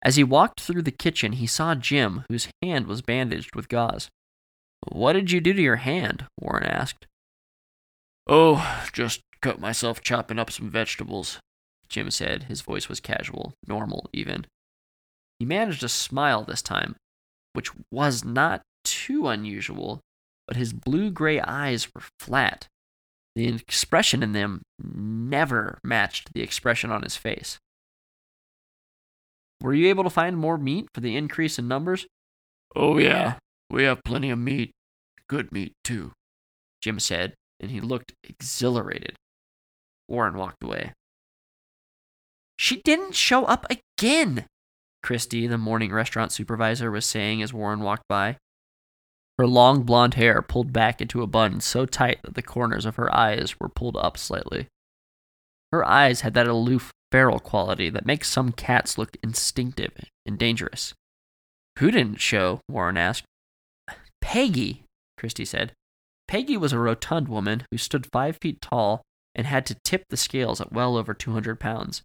[0.03, 4.09] As he walked through the kitchen, he saw Jim, whose hand was bandaged with gauze.
[4.91, 6.25] What did you do to your hand?
[6.39, 7.07] Warren asked.
[8.27, 11.39] Oh, just cut myself chopping up some vegetables,
[11.89, 12.43] Jim said.
[12.43, 14.45] His voice was casual, normal even.
[15.39, 16.95] He managed a smile this time,
[17.53, 19.99] which was not too unusual,
[20.47, 22.67] but his blue gray eyes were flat.
[23.35, 27.57] The expression in them never matched the expression on his face.
[29.61, 32.05] Were you able to find more meat for the increase in numbers?
[32.75, 33.35] Oh, yeah.
[33.73, 34.69] We have plenty of meat.
[35.27, 36.11] Good meat, too,
[36.79, 39.15] Jim said, and he looked exhilarated.
[40.07, 40.93] Warren walked away.
[42.55, 44.45] She didn't show up again,
[45.01, 48.37] Christy, the morning restaurant supervisor, was saying as Warren walked by.
[49.39, 52.97] Her long blonde hair pulled back into a bun so tight that the corners of
[52.97, 54.67] her eyes were pulled up slightly.
[55.71, 59.93] Her eyes had that aloof, feral quality that makes some cats look instinctive
[60.27, 60.93] and dangerous.
[61.79, 62.61] Who didn't show?
[62.69, 63.25] Warren asked.
[64.23, 64.85] Peggy,
[65.17, 65.73] Christy said.
[66.29, 69.03] Peggy was a rotund woman who stood five feet tall
[69.35, 72.01] and had to tip the scales at well over 200 pounds.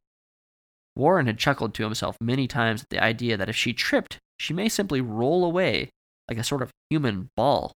[0.97, 4.53] Warren had chuckled to himself many times at the idea that if she tripped, she
[4.53, 5.91] may simply roll away
[6.29, 7.73] like a sort of human ball.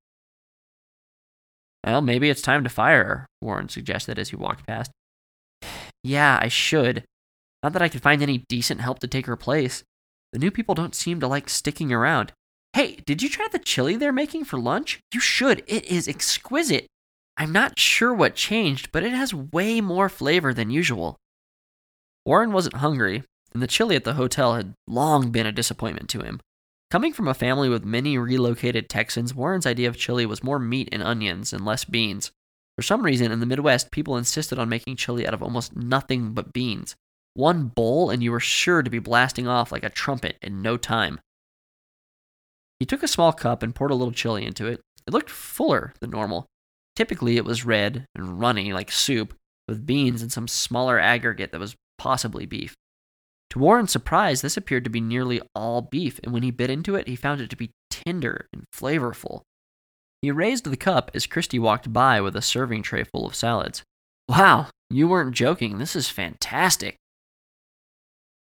[1.85, 4.91] Well, maybe it's time to fire her, Warren suggested as he walked past.
[6.03, 7.03] Yeah, I should.
[7.61, 9.83] Not that I could find any decent help to take her place.
[10.33, 12.33] The new people don't seem to like sticking around.
[12.74, 14.99] Hey, did you try the chili they're making for lunch?
[15.13, 15.63] You should.
[15.67, 16.88] It is exquisite.
[17.36, 21.17] I'm not sure what changed, but it has way more flavor than usual.
[22.26, 26.22] Warren wasn't hungry, and the chili at the hotel had long been a disappointment to
[26.22, 26.39] him.
[26.89, 30.89] Coming from a family with many relocated Texans, Warren's idea of chili was more meat
[30.91, 32.32] and onions and less beans.
[32.78, 36.34] For some reason, in the Midwest, people insisted on making chili out of almost nothing
[36.34, 36.95] but beans.
[37.34, 40.78] One bowl, and you were sure to be blasting off like a trumpet in no
[40.78, 41.19] time.
[42.82, 44.82] He took a small cup and poured a little chili into it.
[45.05, 46.47] It looked fuller than normal.
[46.95, 49.36] Typically, it was red and runny like soup,
[49.67, 52.73] with beans and some smaller aggregate that was possibly beef.
[53.51, 56.95] To Warren's surprise, this appeared to be nearly all beef, and when he bit into
[56.95, 59.41] it, he found it to be tender and flavorful.
[60.23, 63.84] He raised the cup as Christy walked by with a serving tray full of salads.
[64.27, 65.77] Wow, you weren't joking.
[65.77, 66.95] This is fantastic.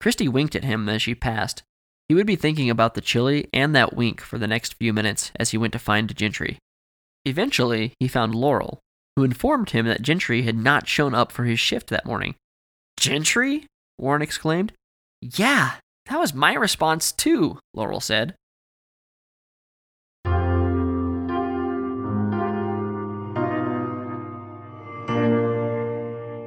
[0.01, 1.61] Christy winked at him as she passed.
[2.09, 5.31] He would be thinking about the chili and that wink for the next few minutes
[5.39, 6.57] as he went to find Gentry.
[7.25, 8.79] Eventually, he found Laurel,
[9.15, 12.35] who informed him that Gentry had not shown up for his shift that morning.
[12.97, 13.67] Gentry?
[13.97, 14.73] Warren exclaimed.
[15.21, 15.75] Yeah,
[16.07, 18.35] that was my response too, Laurel said.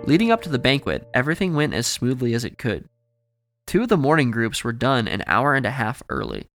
[0.07, 2.89] Leading up to the banquet, everything went as smoothly as it could.
[3.67, 6.47] Two of the morning groups were done an hour and a half early.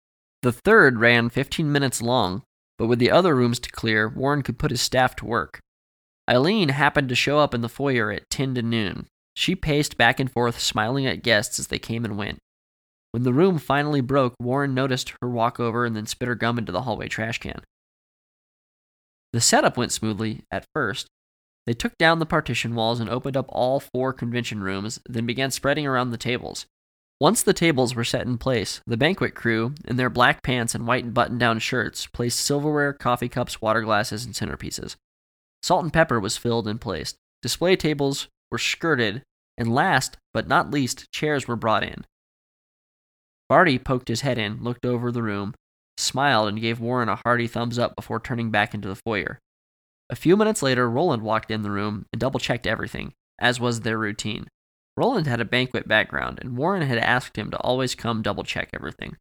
[0.42, 2.42] The third ran 15 minutes long,
[2.78, 5.60] but with the other rooms to clear, Warren could put his staff to work.
[6.28, 9.06] Eileen happened to show up in the foyer at 10 to noon.
[9.34, 12.38] She paced back and forth, smiling at guests as they came and went.
[13.12, 16.58] When the room finally broke, Warren noticed her walk over and then spit her gum
[16.58, 17.60] into the hallway trash can.
[19.32, 21.08] The setup went smoothly at first,
[21.66, 25.50] they took down the partition walls and opened up all four convention rooms, then began
[25.50, 26.66] spreading around the tables.
[27.22, 30.88] Once the tables were set in place, the banquet crew, in their black pants and
[30.88, 34.96] white button down shirts, placed silverware, coffee cups, water glasses, and centerpieces.
[35.62, 37.14] Salt and pepper was filled and placed.
[37.40, 39.22] Display tables were skirted,
[39.56, 42.04] and last but not least, chairs were brought in.
[43.48, 45.54] Barty poked his head in, looked over the room,
[45.96, 49.38] smiled, and gave Warren a hearty thumbs up before turning back into the foyer.
[50.10, 53.82] A few minutes later, Roland walked in the room and double checked everything, as was
[53.82, 54.48] their routine.
[54.96, 58.68] Roland had a banquet background, and Warren had asked him to always come double check
[58.74, 59.16] everything.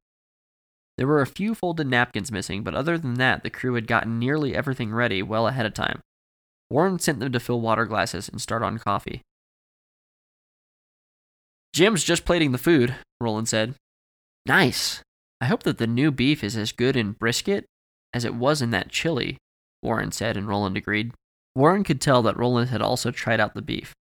[0.98, 4.20] There were a few folded napkins missing, but other than that, the crew had gotten
[4.20, 6.02] nearly everything ready well ahead of time.
[6.70, 9.22] Warren sent them to fill water glasses and start on coffee.
[11.74, 13.76] Jim's just plating the food, Roland said.
[14.46, 15.02] Nice.
[15.40, 17.66] I hope that the new beef is as good in brisket
[18.14, 19.38] as it was in that chili,
[19.82, 21.14] Warren said, and Roland agreed.
[21.56, 23.94] Warren could tell that Roland had also tried out the beef.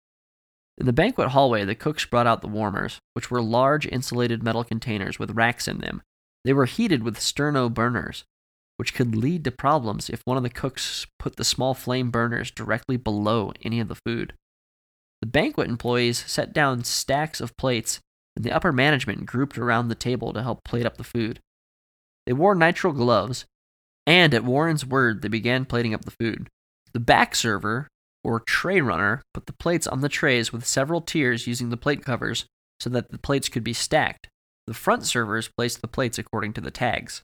[0.80, 4.64] In the banquet hallway, the cooks brought out the warmers, which were large insulated metal
[4.64, 6.00] containers with racks in them.
[6.42, 8.24] They were heated with sterno burners,
[8.78, 12.50] which could lead to problems if one of the cooks put the small flame burners
[12.50, 14.32] directly below any of the food.
[15.20, 18.00] The banquet employees set down stacks of plates,
[18.34, 21.40] and the upper management grouped around the table to help plate up the food.
[22.24, 23.44] They wore nitrile gloves,
[24.06, 26.48] and at Warren's word, they began plating up the food.
[26.94, 27.89] The back server,
[28.22, 32.04] or tray runner, put the plates on the trays with several tiers using the plate
[32.04, 32.46] covers
[32.78, 34.28] so that the plates could be stacked.
[34.66, 37.22] The front servers placed the plates according to the tags.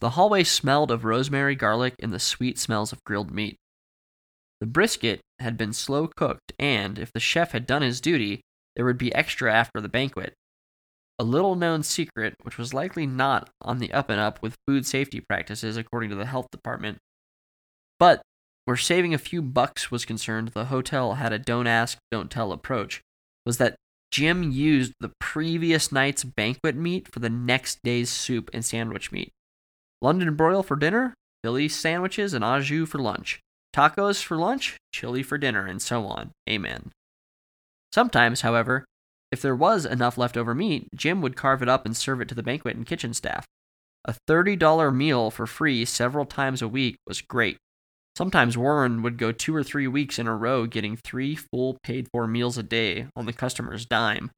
[0.00, 3.56] The hallway smelled of rosemary, garlic, and the sweet smells of grilled meat.
[4.60, 8.40] The brisket had been slow cooked, and if the chef had done his duty,
[8.76, 10.34] there would be extra after the banquet,
[11.18, 14.86] a little known secret, which was likely not on the up and up with food
[14.86, 16.98] safety practices according to the health department.
[17.98, 18.22] But
[18.68, 22.52] where saving a few bucks was concerned, the hotel had a don't ask, don't tell
[22.52, 23.00] approach,
[23.46, 23.76] was that
[24.10, 29.30] Jim used the previous night's banquet meat for the next day's soup and sandwich meat.
[30.02, 33.40] London broil for dinner, Philly sandwiches and au jus for lunch,
[33.74, 36.32] tacos for lunch, chili for dinner, and so on.
[36.46, 36.90] Amen.
[37.94, 38.84] Sometimes, however,
[39.32, 42.34] if there was enough leftover meat, Jim would carve it up and serve it to
[42.34, 43.46] the banquet and kitchen staff.
[44.04, 47.56] A $30 meal for free several times a week was great.
[48.18, 52.08] Sometimes Warren would go two or three weeks in a row getting three full paid
[52.10, 54.32] for meals a day on the customer's dime.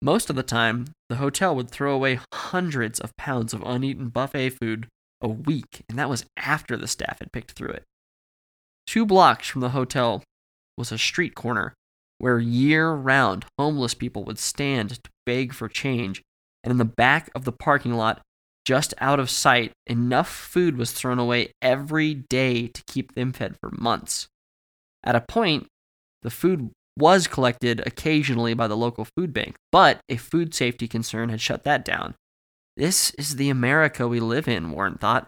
[0.00, 4.50] Most of the time, the hotel would throw away hundreds of pounds of uneaten buffet
[4.50, 4.86] food
[5.20, 7.82] a week, and that was after the staff had picked through it.
[8.86, 10.22] Two blocks from the hotel
[10.78, 11.74] was a street corner
[12.18, 16.22] where year round homeless people would stand to beg for change,
[16.62, 18.22] and in the back of the parking lot,
[18.64, 23.56] just out of sight, enough food was thrown away every day to keep them fed
[23.60, 24.28] for months.
[25.04, 25.66] At a point,
[26.22, 31.28] the food was collected occasionally by the local food bank, but a food safety concern
[31.28, 32.14] had shut that down.
[32.76, 35.26] This is the America we live in, Warren thought.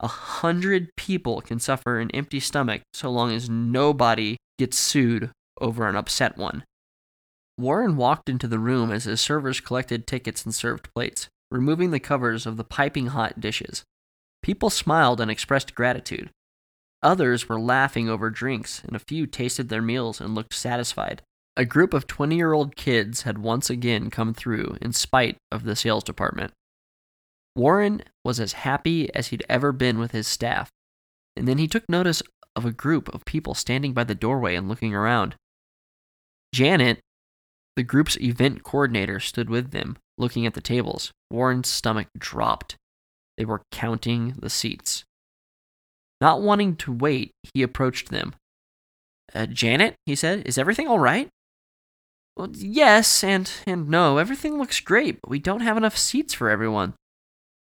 [0.00, 5.30] A hundred people can suffer an empty stomach so long as nobody gets sued
[5.60, 6.64] over an upset one.
[7.58, 12.00] Warren walked into the room as his servers collected tickets and served plates, removing the
[12.00, 13.84] covers of the piping hot dishes.
[14.42, 16.30] People smiled and expressed gratitude.
[17.02, 21.22] Others were laughing over drinks, and a few tasted their meals and looked satisfied.
[21.56, 25.64] A group of 20 year old kids had once again come through in spite of
[25.64, 26.52] the sales department.
[27.54, 30.70] Warren was as happy as he'd ever been with his staff.
[31.36, 32.22] and then he took notice
[32.54, 35.34] of a group of people standing by the doorway and looking around.
[36.54, 37.00] Janet,
[37.76, 41.12] the group's event coordinator, stood with them, looking at the tables.
[41.30, 42.76] Warren's stomach dropped.
[43.36, 45.04] They were counting the seats.
[46.20, 48.34] Not wanting to wait, he approached them.
[49.34, 51.28] Uh, Janet, he said, is everything all right?
[52.36, 54.18] Well, yes and and no.
[54.18, 56.94] Everything looks great, but we don't have enough seats for everyone.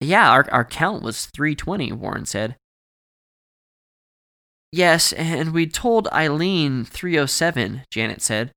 [0.01, 2.57] Yeah, our our count was 320, Warren said.
[4.73, 8.51] Yes, and we told Eileen 307, Janet said,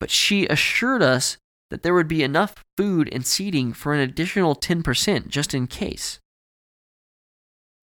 [0.00, 1.36] but she assured us
[1.70, 6.18] that there would be enough food and seating for an additional 10% just in case.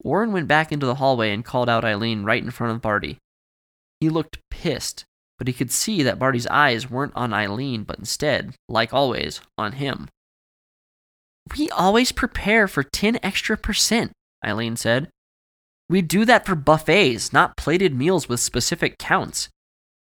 [0.01, 3.17] Warren went back into the hallway and called out Eileen right in front of Barty.
[3.99, 5.05] He looked pissed,
[5.38, 9.73] but he could see that Barty's eyes weren't on Eileen, but instead, like always, on
[9.73, 10.07] him.
[11.57, 14.11] We always prepare for 10 extra percent,
[14.45, 15.09] Eileen said.
[15.89, 19.49] We do that for buffets, not plated meals with specific counts.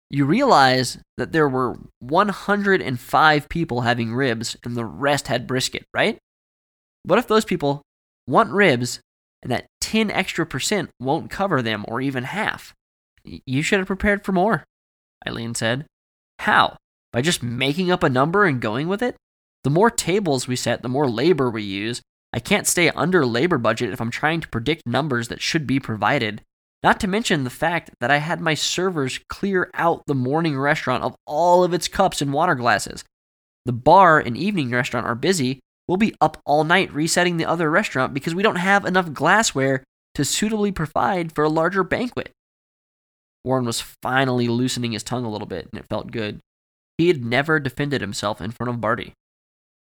[0.09, 6.17] You realize that there were 105 people having ribs and the rest had brisket, right?
[7.03, 7.81] What if those people
[8.25, 9.01] want ribs
[9.43, 12.73] and that 10 extra percent won't cover them or even half?
[13.23, 14.63] You should have prepared for more,
[15.27, 15.85] Eileen said.
[16.39, 16.77] How?
[17.11, 19.15] By just making up a number and going with it?
[19.63, 22.01] The more tables we set, the more labor we use.
[22.31, 25.79] I can't stay under labor budget if I'm trying to predict numbers that should be
[25.79, 26.41] provided.
[26.83, 31.03] Not to mention the fact that I had my servers clear out the morning restaurant
[31.03, 33.03] of all of its cups and water glasses.
[33.65, 35.59] The bar and evening restaurant are busy.
[35.87, 39.83] We'll be up all night resetting the other restaurant because we don't have enough glassware
[40.15, 42.31] to suitably provide for a larger banquet.
[43.43, 46.39] Warren was finally loosening his tongue a little bit, and it felt good.
[46.97, 49.13] He had never defended himself in front of Barty.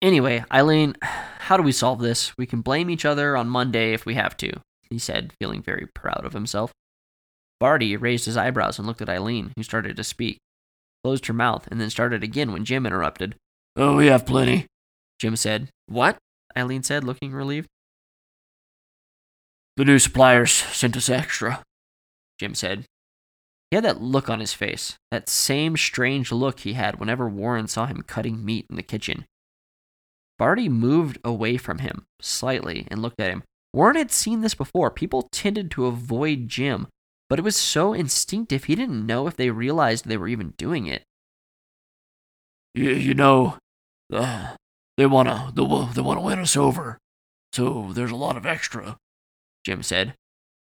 [0.01, 2.37] Anyway, Eileen, how do we solve this?
[2.37, 4.53] We can blame each other on Monday if we have to,
[4.91, 6.73] he said, feeling very proud of himself.
[7.63, 10.39] Barty raised his eyebrows and looked at Eileen, who started to speak,
[11.05, 13.37] closed her mouth, and then started again when Jim interrupted.
[13.77, 14.67] Oh, we have plenty.
[15.21, 15.69] Jim said.
[15.87, 16.17] What?
[16.59, 17.69] Eileen said, looking relieved.
[19.77, 21.63] The new suppliers sent us extra,
[22.37, 22.85] Jim said.
[23.71, 27.69] He had that look on his face, that same strange look he had whenever Warren
[27.69, 29.25] saw him cutting meat in the kitchen.
[30.37, 33.45] Barty moved away from him slightly and looked at him.
[33.73, 34.91] Warren had seen this before.
[34.91, 36.89] People tended to avoid Jim,
[37.33, 40.87] but it was so instinctive he didn't know if they realized they were even doing
[40.87, 41.03] it.
[42.75, 43.57] You, you know,
[44.13, 44.57] uh,
[44.99, 45.63] they wanna they,
[45.95, 46.99] they wanna win us over,
[47.55, 48.99] so there's a lot of extra.
[49.65, 50.13] Jim said.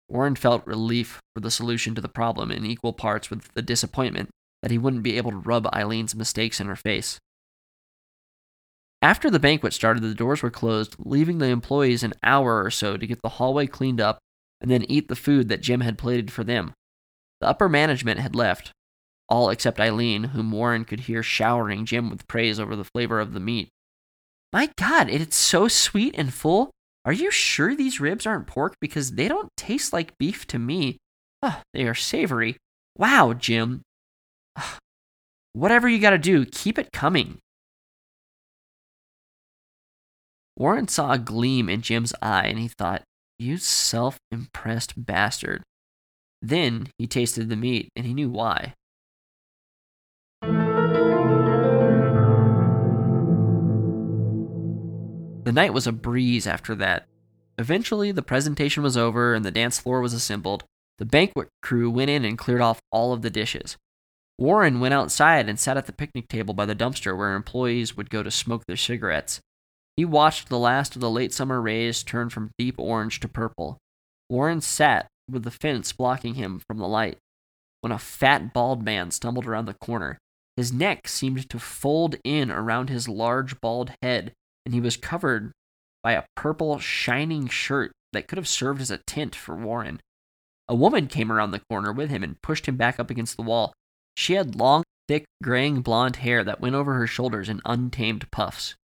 [0.10, 4.32] Warren felt relief for the solution to the problem in equal parts with the disappointment
[4.64, 7.20] that he wouldn't be able to rub Eileen's mistakes in her face.
[9.04, 12.98] After the banquet started, the doors were closed, leaving the employees an hour or so
[12.98, 14.18] to get the hallway cleaned up
[14.62, 16.74] and then eat the food that Jim had plated for them.
[17.42, 18.72] The upper management had left,
[19.30, 23.34] all except Eileen, whom Warren could hear showering Jim with praise over the flavor of
[23.34, 23.70] the meat.
[24.52, 26.72] My God, it's so sweet and full.
[27.06, 28.76] Are you sure these ribs aren't pork?
[28.82, 30.98] Because they don't taste like beef to me.
[31.42, 32.58] Oh, they are savory.
[32.98, 33.82] Wow, Jim.
[35.54, 37.38] Whatever you gotta do, keep it coming.
[40.58, 43.04] Warren saw a gleam in Jim's eye and he thought,
[43.40, 45.62] You self impressed bastard.
[46.42, 48.74] Then he tasted the meat and he knew why.
[55.44, 57.08] The night was a breeze after that.
[57.60, 60.66] Eventually, the presentation was over and the dance floor was assembled.
[60.98, 63.78] The banquet crew went in and cleared off all of the dishes.
[64.40, 68.10] Warren went outside and sat at the picnic table by the dumpster where employees would
[68.10, 69.40] go to smoke their cigarettes.
[69.98, 73.80] He watched the last of the late summer rays turn from deep orange to purple.
[74.30, 77.18] Warren sat with the fence blocking him from the light
[77.82, 80.18] when a fat, bald man stumbled around the corner.
[80.56, 84.34] His neck seemed to fold in around his large, bald head,
[84.66, 85.52] and he was covered
[86.04, 90.00] by a purple, shining shirt that could have served as a tent for Warren.
[90.68, 93.44] A woman came around the corner with him and pushed him back up against the
[93.44, 93.74] wall.
[94.16, 98.76] She had long, thick, graying blonde hair that went over her shoulders in untamed puffs.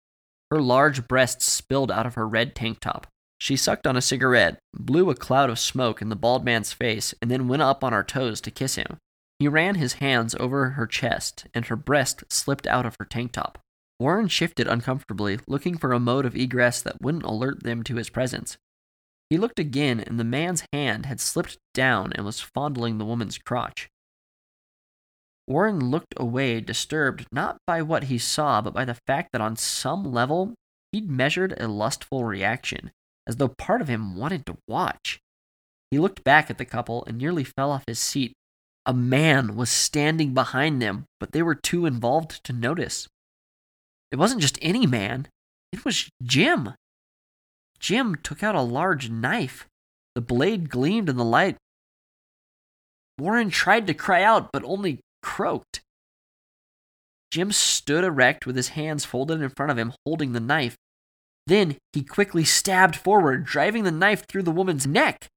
[0.52, 3.06] Her large breasts spilled out of her red tank top.
[3.38, 7.14] She sucked on a cigarette, blew a cloud of smoke in the bald man's face,
[7.22, 8.98] and then went up on her toes to kiss him.
[9.38, 13.32] He ran his hands over her chest, and her breast slipped out of her tank
[13.32, 13.60] top.
[13.98, 18.10] Warren shifted uncomfortably, looking for a mode of egress that wouldn't alert them to his
[18.10, 18.58] presence.
[19.30, 23.38] He looked again, and the man's hand had slipped down and was fondling the woman's
[23.38, 23.88] crotch.
[25.46, 29.56] Warren looked away, disturbed not by what he saw, but by the fact that on
[29.56, 30.54] some level
[30.92, 32.92] he'd measured a lustful reaction,
[33.26, 35.18] as though part of him wanted to watch.
[35.90, 38.32] He looked back at the couple and nearly fell off his seat.
[38.86, 43.08] A man was standing behind them, but they were too involved to notice.
[44.10, 45.28] It wasn't just any man,
[45.72, 46.74] it was Jim.
[47.78, 49.66] Jim took out a large knife.
[50.14, 51.56] The blade gleamed in the light.
[53.18, 55.80] Warren tried to cry out, but only croaked.
[57.30, 60.76] Jim stood erect with his hands folded in front of him, holding the knife.
[61.46, 65.28] Then he quickly stabbed forward, driving the knife through the woman's neck.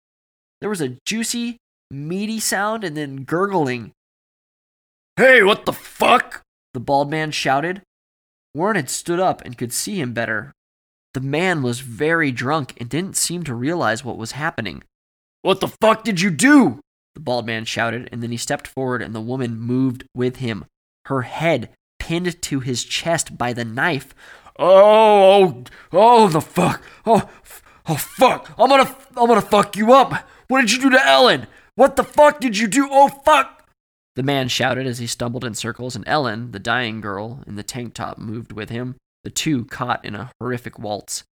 [0.60, 1.58] There was a juicy,
[1.90, 3.92] meaty sound and then gurgling.
[5.18, 6.42] Hey, what the fuck?
[6.74, 7.82] The bald man shouted.
[8.54, 10.52] Warren had stood up and could see him better.
[11.14, 14.84] The man was very drunk and didn't seem to realize what was happening.
[15.42, 16.82] What the fuck did you do?
[17.16, 20.66] The bald man shouted, and then he stepped forward and the woman moved with him,
[21.06, 24.14] her head pinned to his chest by the knife.
[24.60, 26.84] Oh, oh, oh, the fuck.
[27.06, 27.30] Oh,
[27.88, 28.52] oh, fuck.
[28.58, 30.28] I'm gonna, I'm gonna fuck you up.
[30.48, 31.48] What did you do to Ellen?
[31.76, 32.88] What the fuck did you do?
[32.92, 33.68] Oh, fuck.
[34.16, 37.64] The man shouted as he stumbled in circles, and Ellen, the dying girl in the
[37.64, 41.24] tank top, moved with him, the two caught in a horrific waltz.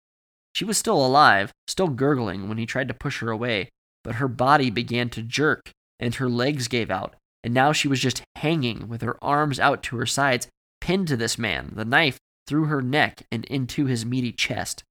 [0.53, 3.69] She was still alive, still gurgling when he tried to push her away,
[4.03, 7.99] but her body began to jerk and her legs gave out, and now she was
[7.99, 10.47] just hanging with her arms out to her sides,
[10.81, 14.83] pinned to this man, the knife through her neck and into his meaty chest.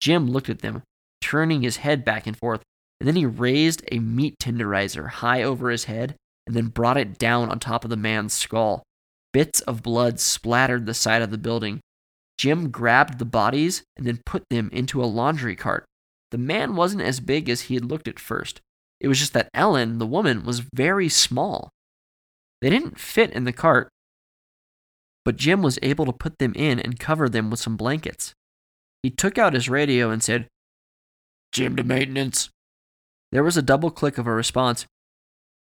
[0.00, 0.82] Jim looked at them,
[1.20, 2.62] turning his head back and forth,
[3.00, 6.14] and then he raised a meat tenderizer high over his head
[6.46, 8.82] and then brought it down on top of the man's skull.
[9.32, 11.80] Bits of blood splattered the side of the building.
[12.38, 15.84] Jim grabbed the bodies and then put them into a laundry cart.
[16.30, 18.60] The man wasn't as big as he had looked at first.
[19.00, 21.70] It was just that Ellen, the woman, was very small.
[22.60, 23.88] They didn't fit in the cart,
[25.24, 28.32] but Jim was able to put them in and cover them with some blankets.
[29.02, 30.48] He took out his radio and said,
[31.52, 32.50] Jim to maintenance.
[33.30, 34.86] There was a double click of a response.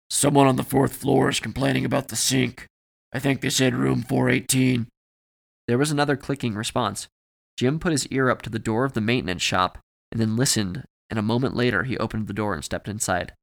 [0.09, 2.65] Someone on the fourth floor is complaining about the sink.
[3.13, 4.87] I think they said room 418.
[5.67, 7.07] There was another clicking response.
[7.57, 9.79] Jim put his ear up to the door of the maintenance shop
[10.11, 13.33] and then listened, and a moment later he opened the door and stepped inside.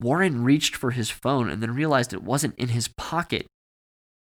[0.00, 3.46] Warren reached for his phone and then realized it wasn't in his pocket.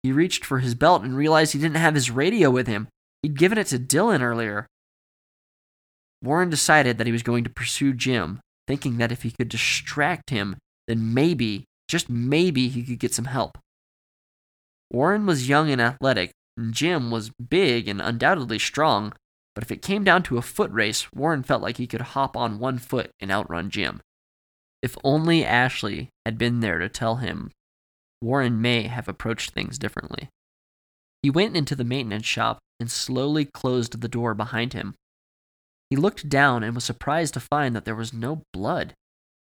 [0.03, 2.89] He reached for his belt and realized he didn't have his radio with him.
[3.23, 4.67] He'd given it to Dylan earlier.
[6.23, 10.31] Warren decided that he was going to pursue Jim, thinking that if he could distract
[10.31, 10.57] him,
[10.87, 13.59] then maybe, just maybe, he could get some help.
[14.91, 19.15] Warren was young and athletic, and Jim was big and undoubtedly strong,
[19.55, 22.37] but if it came down to a foot race, Warren felt like he could hop
[22.37, 24.01] on one foot and outrun Jim.
[24.83, 27.51] If only Ashley had been there to tell him,
[28.21, 30.29] Warren may have approached things differently.
[31.23, 34.95] He went into the maintenance shop and slowly closed the door behind him.
[35.91, 38.95] He looked down and was surprised to find that there was no blood.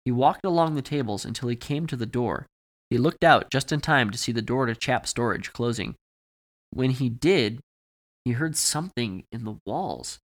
[0.05, 2.45] He walked along the tables until he came to the door.
[2.89, 5.95] He looked out just in time to see the door to Chap Storage closing.
[6.69, 7.59] When he did,
[8.25, 10.19] he heard something in the walls.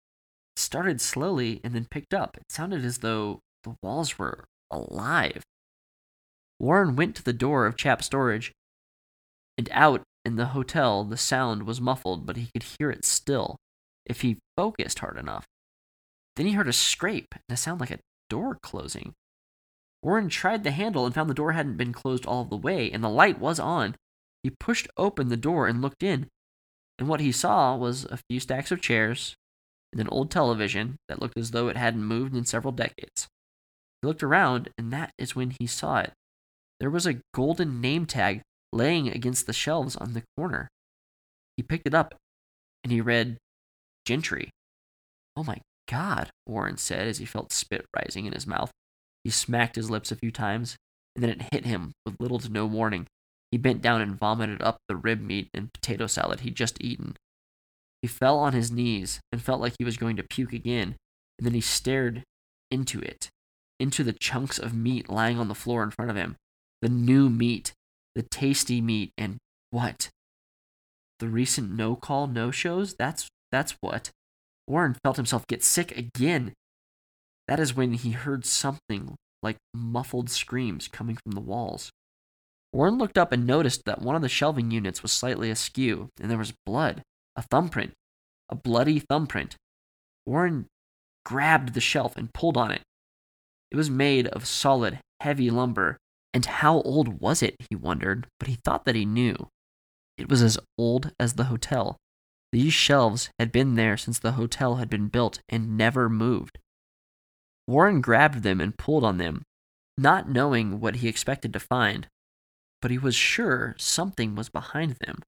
[0.56, 2.38] It started slowly and then picked up.
[2.38, 5.44] It sounded as though the walls were alive.
[6.60, 8.54] Warren went to the door of Chap Storage,
[9.58, 13.58] and out in the hotel the sound was muffled, but he could hear it still,
[14.06, 15.46] if he focused hard enough.
[16.36, 19.14] Then he heard a scrape and a sound like a door closing.
[20.04, 23.04] Warren tried the handle and found the door hadn't been closed all the way, and
[23.04, 23.96] the light was on.
[24.44, 26.28] He pushed open the door and looked in,
[27.00, 29.36] and what he saw was a few stacks of chairs
[29.92, 33.28] and an old television that looked as though it hadn't moved in several decades.
[34.02, 36.14] He looked around, and that is when he saw it.
[36.80, 38.42] There was a golden name tag
[38.72, 40.68] laying against the shelves on the corner.
[41.56, 42.16] He picked it up
[42.84, 43.38] and he read
[44.06, 44.50] Gentry.
[45.36, 45.60] Oh my
[45.90, 48.72] god, Warren said as he felt spit rising in his mouth.
[49.24, 50.78] He smacked his lips a few times,
[51.16, 53.08] and then it hit him with little to no warning.
[53.52, 57.16] He bent down and vomited up the rib meat and potato salad he'd just eaten.
[58.02, 60.96] He fell on his knees and felt like he was going to puke again,
[61.38, 62.24] and then he stared
[62.70, 63.30] into it,
[63.80, 66.36] into the chunks of meat lying on the floor in front of him.
[66.82, 67.74] The new meat,
[68.16, 69.38] the tasty meat, and
[69.72, 70.10] what?
[71.20, 72.94] The recent no call, no shows?
[72.94, 74.12] That's that's what.
[74.68, 76.54] Warren felt himself get sick again.
[77.48, 81.90] That is when he heard something like muffled screams coming from the walls.
[82.78, 86.30] Warren looked up and noticed that one of the shelving units was slightly askew, and
[86.30, 87.02] there was blood,
[87.36, 87.94] a thumbprint,
[88.50, 89.56] a bloody thumbprint.
[90.28, 90.68] Warren
[91.26, 92.84] grabbed the shelf and pulled on it.
[93.72, 95.98] It was made of solid, heavy lumber,
[96.36, 99.48] and how old was it, he wondered, but he thought that he knew.
[100.16, 101.98] It was as old as the hotel.
[102.52, 106.60] These shelves had been there since the hotel had been built and never moved.
[107.66, 109.42] Warren grabbed them and pulled on them,
[109.98, 112.08] not knowing what he expected to find,
[112.82, 115.20] but he was sure something was behind them.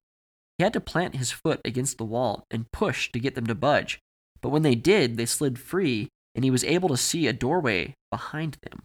[0.58, 3.54] He had to plant his foot against the wall and push to get them to
[3.54, 3.98] budge,
[4.42, 7.94] but when they did, they slid free, and he was able to see a doorway
[8.10, 8.82] behind them.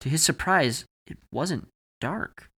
[0.00, 1.68] To his surprise, it wasn't
[2.00, 2.50] dark.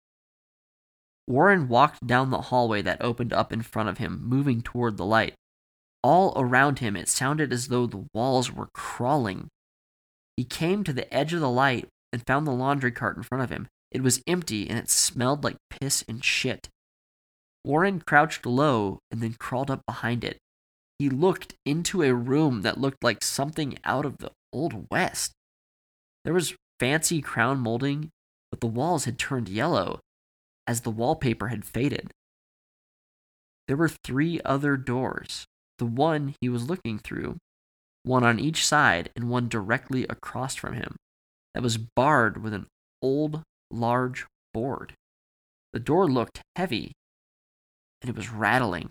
[1.27, 5.05] Warren walked down the hallway that opened up in front of him, moving toward the
[5.05, 5.35] light.
[6.03, 9.49] All around him, it sounded as though the walls were crawling.
[10.37, 13.45] He came to the edge of the light and found the laundry cart in front
[13.45, 13.69] of him.
[13.91, 16.69] It was empty and it smelled like piss and shit.
[17.65, 20.39] Warren crouched low and then crawled up behind it.
[20.99, 25.33] He looked into a room that looked like something out of the Old West.
[26.25, 28.11] There was fancy crown molding,
[28.51, 30.01] but the walls had turned yellow
[30.67, 32.13] as the wallpaper had faded.
[33.67, 35.47] There were three other doors
[35.79, 37.37] the one he was looking through,
[38.03, 40.97] one on each side and one directly across from him,
[41.55, 42.67] that was barred with an
[43.01, 44.95] old, large board.
[45.73, 46.93] The door looked heavy,
[48.03, 48.91] and it was rattling.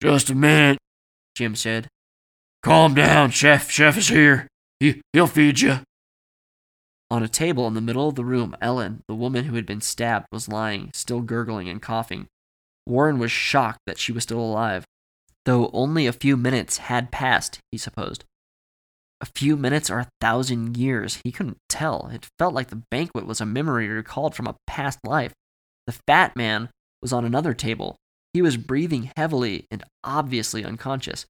[0.00, 0.78] Just a minute,
[1.34, 1.88] Jim said.
[2.62, 3.70] Calm down, Chef.
[3.70, 4.48] Chef is here.
[4.80, 5.80] He, he'll feed you.
[7.10, 9.80] On a table in the middle of the room, Ellen, the woman who had been
[9.80, 12.26] stabbed, was lying, still gurgling and coughing.
[12.86, 14.84] Warren was shocked that she was still alive,
[15.44, 18.24] though only a few minutes had passed, he supposed.
[19.24, 22.10] A few minutes or a thousand years, he couldn't tell.
[22.12, 25.32] It felt like the banquet was a memory recalled from a past life.
[25.86, 26.68] The fat man
[27.00, 27.96] was on another table.
[28.34, 31.24] He was breathing heavily and obviously unconscious.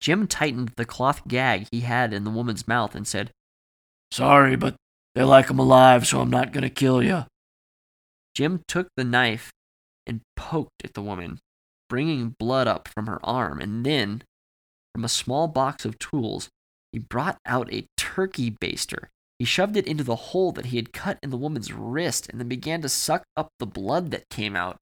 [0.00, 3.30] Jim tightened the cloth gag he had in the woman's mouth and said,
[4.10, 4.76] Sorry, but
[5.14, 7.26] they like 'em alive, so I'm not gonna kill you.
[8.34, 9.52] Jim took the knife
[10.06, 11.40] and poked at the woman,
[11.90, 14.22] bringing blood up from her arm, and then,
[14.94, 16.48] from a small box of tools,
[16.94, 19.08] he brought out a turkey baster.
[19.40, 22.38] He shoved it into the hole that he had cut in the woman's wrist and
[22.38, 24.76] then began to suck up the blood that came out.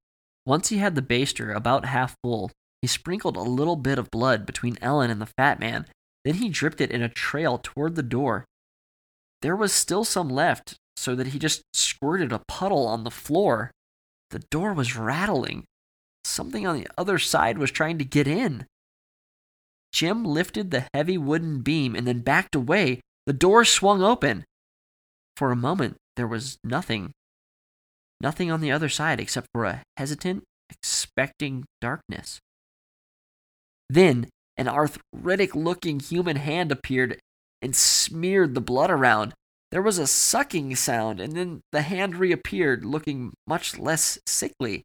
[0.44, 2.50] Once he had the baster about half full,
[2.82, 5.86] he sprinkled a little bit of blood between Ellen and the fat man.
[6.26, 8.44] Then he dripped it in a trail toward the door.
[9.40, 13.70] There was still some left, so that he just squirted a puddle on the floor.
[14.32, 15.64] The door was rattling.
[16.26, 18.66] Something on the other side was trying to get in.
[19.92, 23.00] Jim lifted the heavy wooden beam and then backed away.
[23.26, 24.44] The door swung open.
[25.36, 27.12] For a moment, there was nothing.
[28.20, 32.40] Nothing on the other side except for a hesitant, expecting darkness.
[33.90, 37.18] Then, an arthritic looking human hand appeared
[37.60, 39.34] and smeared the blood around.
[39.70, 44.82] There was a sucking sound, and then the hand reappeared, looking much less sickly.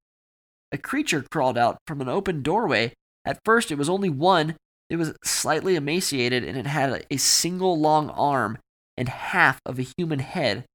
[0.72, 2.94] A creature crawled out from an open doorway.
[3.26, 4.56] At first, it was only one.
[4.90, 8.58] It was slightly emaciated, and it had a single long arm
[8.96, 10.66] and half of a human head,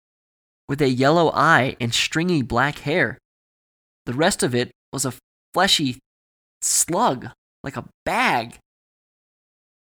[0.69, 3.19] with a yellow eye and stringy black hair.
[4.07, 5.15] The rest of it was a
[5.55, 5.99] fleshy
[6.61, 7.31] slug,
[7.65, 8.59] like a bag.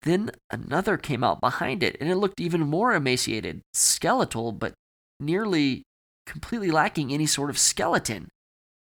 [0.02, 4.74] Then another came out behind it, and it looked even more emaciated, skeletal, but
[5.18, 5.82] nearly
[6.26, 8.28] completely lacking any sort of skeleton.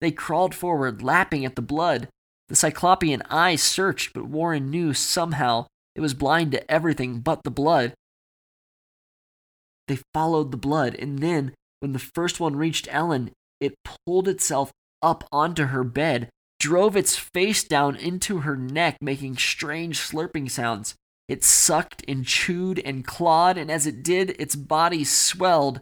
[0.02, 2.10] They crawled forward, lapping at the blood.
[2.50, 7.52] The Cyclopean eye searched, but Warren knew somehow it was blind to everything but the
[7.52, 7.94] blood.
[9.88, 14.72] They followed the blood, and then, when the first one reached Ellen, it pulled itself
[15.02, 20.96] up onto her bed, drove its face down into her neck, making strange slurping sounds.
[21.28, 25.82] It sucked and chewed and clawed, and as it did, its body swelled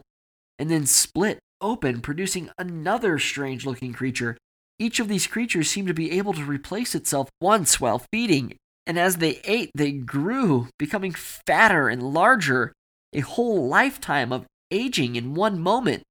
[0.58, 4.36] and then split open, producing another strange looking creature.
[4.78, 8.56] Each of these creatures seemed to be able to replace itself once while feeding,
[8.86, 12.72] and as they ate, they grew, becoming fatter and larger,
[13.12, 16.02] a whole lifetime of aging in one moment.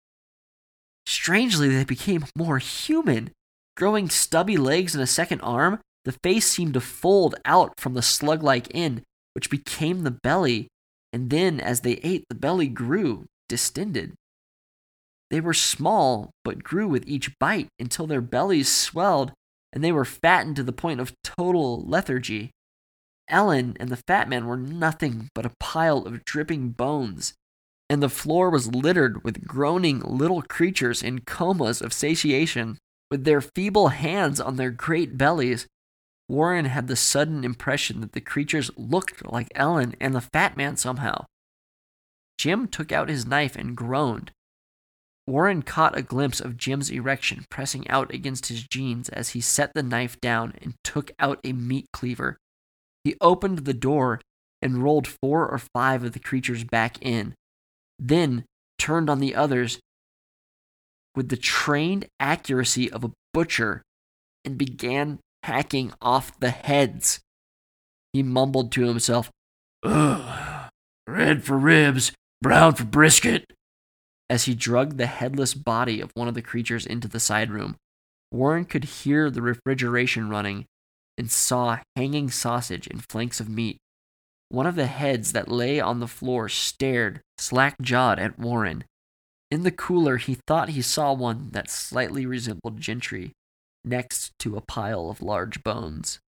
[1.06, 3.32] Strangely, they became more human.
[3.78, 8.02] Growing stubby legs and a second arm, the face seemed to fold out from the
[8.02, 9.04] slug like end,
[9.34, 10.68] which became the belly,
[11.14, 14.14] and then as they ate, the belly grew, distended.
[15.30, 19.34] They were small, but grew with each bite until their bellies swelled
[19.74, 22.52] and they were fattened to the point of total lethargy.
[23.28, 27.34] Ellen and the fat man were nothing but a pile of dripping bones,
[27.90, 32.78] and the floor was littered with groaning little creatures in comas of satiation,
[33.12, 35.68] with their feeble hands on their great bellies.
[36.30, 40.76] Warren had the sudden impression that the creatures looked like Ellen and the fat man
[40.76, 41.26] somehow.
[42.38, 44.32] Jim took out his knife and groaned.
[45.28, 49.74] Warren caught a glimpse of Jim's erection pressing out against his jeans as he set
[49.74, 52.38] the knife down and took out a meat cleaver.
[53.04, 54.22] He opened the door
[54.62, 57.36] and rolled four or five of the creatures back in,
[58.00, 58.46] then
[58.80, 59.80] turned on the others
[61.14, 63.82] with the trained accuracy of a butcher
[64.46, 67.20] and began hacking off the heads.
[68.14, 69.30] He mumbled to himself,
[69.84, 70.70] Ugh.
[71.06, 73.46] Red for ribs, brown for brisket.
[74.30, 77.76] As he drugged the headless body of one of the creatures into the side room.
[78.32, 80.66] Warren could hear the refrigeration running
[81.18, 83.78] and saw hanging sausage and flanks of meat.
[84.50, 88.84] One of the heads that lay on the floor stared, slack jawed, at Warren.
[89.50, 93.32] In the cooler, he thought he saw one that slightly resembled Gentry
[93.84, 96.20] next to a pile of large bones.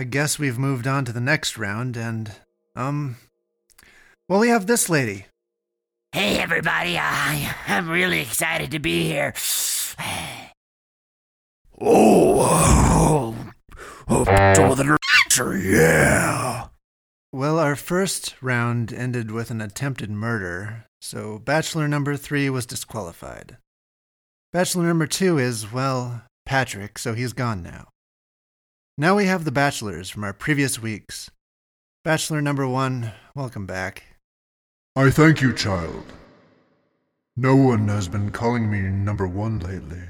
[0.00, 2.32] I guess we've moved on to the next round, and,
[2.74, 3.16] um.
[4.30, 5.26] Well, we have this lady.
[6.12, 6.96] Hey, everybody.
[6.96, 9.34] I, I'm really excited to be here.
[11.78, 13.36] Oh, oh,
[14.08, 14.96] oh, some the
[15.28, 16.68] nerds, yeah.
[17.30, 23.58] Well, our first round ended with an attempted murder, so Bachelor number three was disqualified.
[24.50, 27.88] Bachelor number two is, well, Patrick, so he's gone now.
[28.98, 31.30] Now we have the bachelors from our previous weeks.
[32.04, 34.04] Bachelor number one, welcome back.
[34.96, 36.04] I thank you, child.
[37.36, 40.02] No one has been calling me number one lately.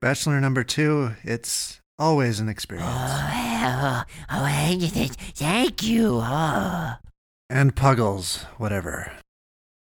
[0.00, 2.88] Bachelor number two, it's always an experience.
[2.90, 4.88] Oh, oh, thank you.
[4.88, 6.20] Thank you.
[6.22, 6.94] Oh.
[7.48, 9.12] And Puggles, whatever.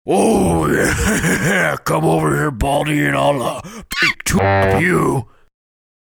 [0.05, 1.77] Oh, yeah.
[1.85, 3.61] Come over here, Baldy, and I'll uh,
[4.01, 5.29] pick two of you.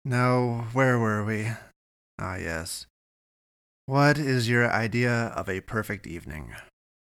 [0.04, 1.52] Now, where were we?
[2.18, 2.86] Ah, yes.
[3.86, 6.54] What is your idea of a perfect evening?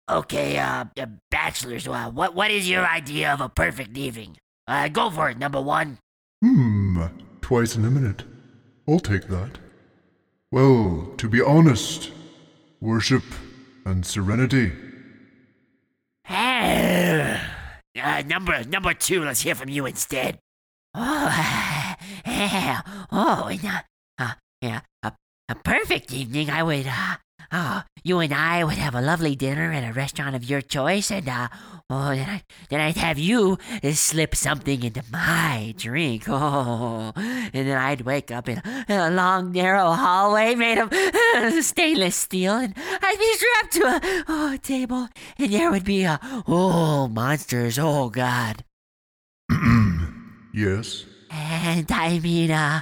[0.09, 4.37] Okay, uh, uh, bachelors, uh, what, what is your idea of a perfect evening?
[4.67, 5.97] Uh, go for it, number one.
[6.43, 7.01] Hmm,
[7.41, 8.23] twice in a minute.
[8.87, 9.57] I'll take that.
[10.51, 12.11] Well, to be honest,
[12.79, 13.23] worship
[13.85, 14.71] and serenity.
[17.97, 20.39] Uh, number number two, let's hear from you instead.
[20.97, 22.81] Oh, yeah.
[23.11, 23.81] Oh, and, uh,
[24.19, 24.81] uh, yeah,
[25.47, 26.49] a, a perfect evening.
[26.49, 27.15] I would, uh,
[27.51, 31.11] oh, you and I would have a lovely dinner at a restaurant of your choice,
[31.11, 31.47] and, uh,
[31.89, 33.57] oh, then, I, then I'd have you
[33.93, 36.25] slip something into my drink.
[36.37, 40.93] Oh, and then I'd wake up in a, in a long, narrow hallway made of
[41.63, 45.07] stainless steel, and I'd be strapped to a oh, table,
[45.37, 46.17] and there would be, uh,
[46.47, 47.79] oh, monsters.
[47.79, 48.63] Oh, God.
[50.53, 51.05] yes?
[51.29, 52.81] And I mean, uh,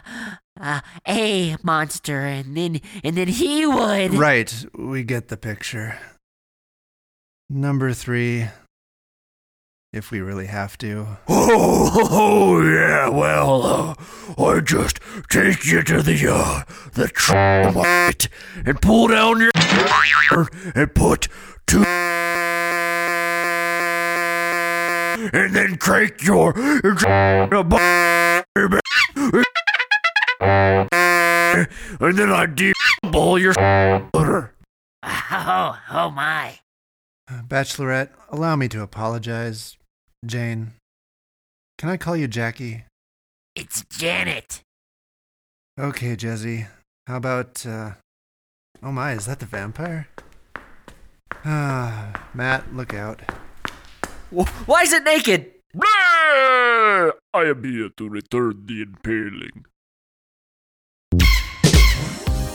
[0.64, 4.14] uh, a monster, and then, and then he would.
[4.14, 5.99] Right, we get the picture.
[7.49, 8.48] Number three,
[9.91, 11.18] if we really have to.
[11.27, 13.95] Oh, oh, yeah, well, uh,
[14.41, 14.99] I just
[15.30, 16.64] take you to the, uh,
[16.94, 18.30] the tramite
[18.65, 19.52] and pull down your
[20.76, 21.27] and put
[21.68, 21.84] two
[25.34, 26.53] and then crank your
[30.44, 34.53] and then I de-ball your butter.
[35.03, 36.60] Oh, oh my.
[37.30, 39.78] Bachelorette, allow me to apologize.
[40.26, 40.74] Jane,
[41.78, 42.84] can I call you Jackie?
[43.56, 44.61] It's Janet.
[45.80, 46.68] Okay, Jezzy.
[47.07, 47.91] How about, uh.
[48.82, 50.07] Oh my, is that the vampire?
[51.45, 53.22] Ah, Matt, look out.
[54.30, 55.52] Why is it naked?
[55.76, 59.65] I am here to return the impaling.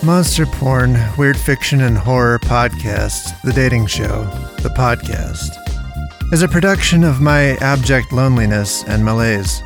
[0.03, 4.25] Monster Porn, Weird Fiction, and Horror Podcast, The Dating Show,
[4.63, 5.51] The Podcast,
[6.33, 9.61] is a production of my abject loneliness and malaise.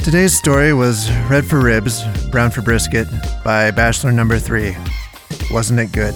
[0.00, 3.06] Today's story was Red for Ribs, Brown for Brisket
[3.44, 4.76] by Bachelor Number 3.
[5.50, 6.14] Wasn't it good?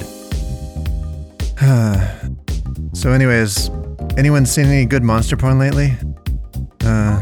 [2.94, 3.70] So, anyways,
[4.16, 5.94] anyone seen any good monster porn lately?
[6.82, 7.20] Uh.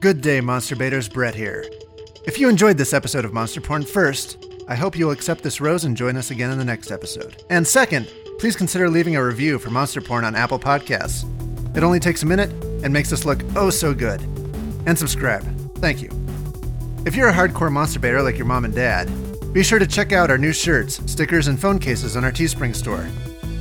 [0.00, 1.10] Good day, Monster Baiters.
[1.10, 1.62] Brett here.
[2.24, 5.84] If you enjoyed this episode of Monster Porn, first, I hope you'll accept this rose
[5.84, 7.44] and join us again in the next episode.
[7.50, 11.26] And second, please consider leaving a review for Monster Porn on Apple Podcasts.
[11.76, 12.50] It only takes a minute
[12.82, 14.22] and makes us look oh so good.
[14.86, 15.44] And subscribe.
[15.80, 16.08] Thank you.
[17.04, 19.10] If you're a hardcore monster baiter like your mom and dad,
[19.52, 22.74] be sure to check out our new shirts, stickers, and phone cases on our Teespring
[22.74, 23.06] store.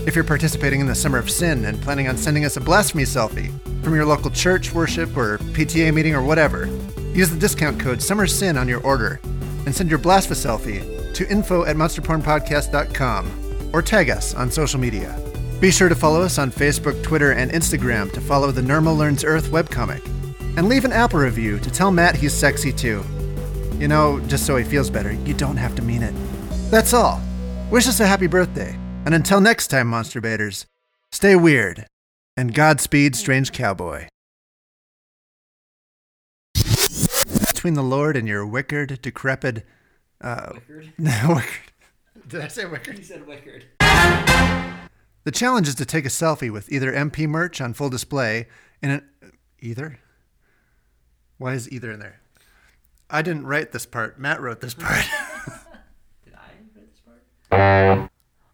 [0.10, 3.04] If you're participating in the Summer of Sin and planning on sending us a blasphemy
[3.04, 3.52] selfie
[3.84, 6.66] from your local church, worship, or PTA meeting or whatever,
[7.14, 9.20] use the discount code SummerSin on your order
[9.68, 15.16] and send your blasphemy selfie to info at monsterpornpodcast.com or tag us on social media.
[15.60, 19.24] Be sure to follow us on Facebook, Twitter, and Instagram to follow the Nermal Learns
[19.24, 20.04] Earth webcomic.
[20.58, 23.04] And leave an Apple review to tell Matt he's sexy too.
[23.78, 26.16] You know, just so he feels better, you don't have to mean it.
[26.72, 27.22] That's all.
[27.70, 28.76] Wish us a happy birthday.
[29.10, 30.68] And until next time, Monster Baiters,
[31.12, 31.88] stay weird.
[32.38, 34.08] And Godspeed, Strange Cowboy.
[36.54, 39.66] Between the Lord and your wickered, decrepit.
[40.22, 40.92] Uh, Wickard?
[41.28, 41.72] wicked.
[42.28, 43.00] Did I say wicked?
[43.00, 43.64] You said Wickard.
[45.24, 48.46] The challenge is to take a selfie with either MP merch on full display
[48.84, 49.10] in an.
[49.60, 49.98] Either?
[51.40, 52.22] Why is either in there?
[53.10, 54.20] I didn't write this part.
[54.20, 55.04] Matt wrote this part.
[56.26, 57.02] Did I write this
[57.50, 58.12] part?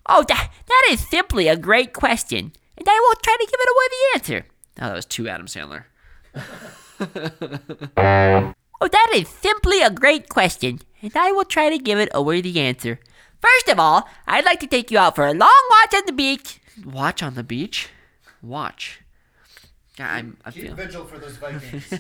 [0.08, 3.70] Oh, that, that is simply a great question, and I will try to give it
[3.70, 4.46] a worthy answer.
[4.82, 5.86] Oh, that was two Adam Sandler.
[8.82, 12.22] Oh, that is simply a great question, and I will try to give it a
[12.22, 13.00] worthy answer.
[13.42, 16.12] First of all, I'd like to take you out for a long watch on the
[16.12, 16.60] beach.
[16.84, 17.90] Watch on the beach?
[18.42, 19.02] Watch.
[19.98, 20.76] Yeah, I'm, I feel.
[20.76, 21.94] vigil for those Vikings.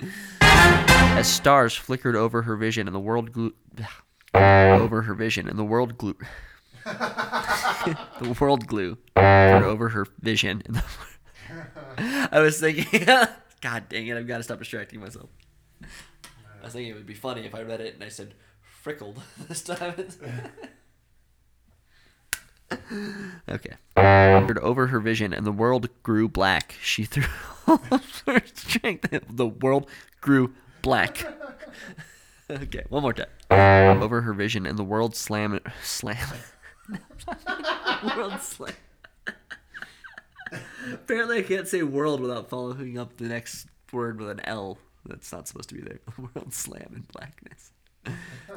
[0.40, 3.52] As stars flickered over her vision and the world glue.
[4.34, 6.16] over her vision and the world glue.
[8.20, 10.62] the world glue over her vision.
[11.98, 13.06] I was thinking,
[13.60, 15.30] God dang it, I've got to stop distracting myself.
[15.82, 18.34] I was thinking it would be funny if I read it and I said
[18.82, 20.08] frickled this time.
[23.48, 23.74] okay.
[23.96, 26.74] Over her vision and the world grew black.
[26.82, 27.24] She threw
[27.66, 29.08] all of her strength.
[29.10, 29.88] The world
[30.20, 30.52] grew
[30.82, 31.26] black.
[32.50, 34.02] okay, one more time.
[34.02, 36.26] Over her vision and the world slam slam.
[38.16, 38.72] world slam.
[40.92, 44.78] Apparently, I can't say world without following up the next word with an L.
[45.06, 45.98] That's not supposed to be there.
[46.34, 47.72] World slam in blackness.
[48.06, 48.12] Oh,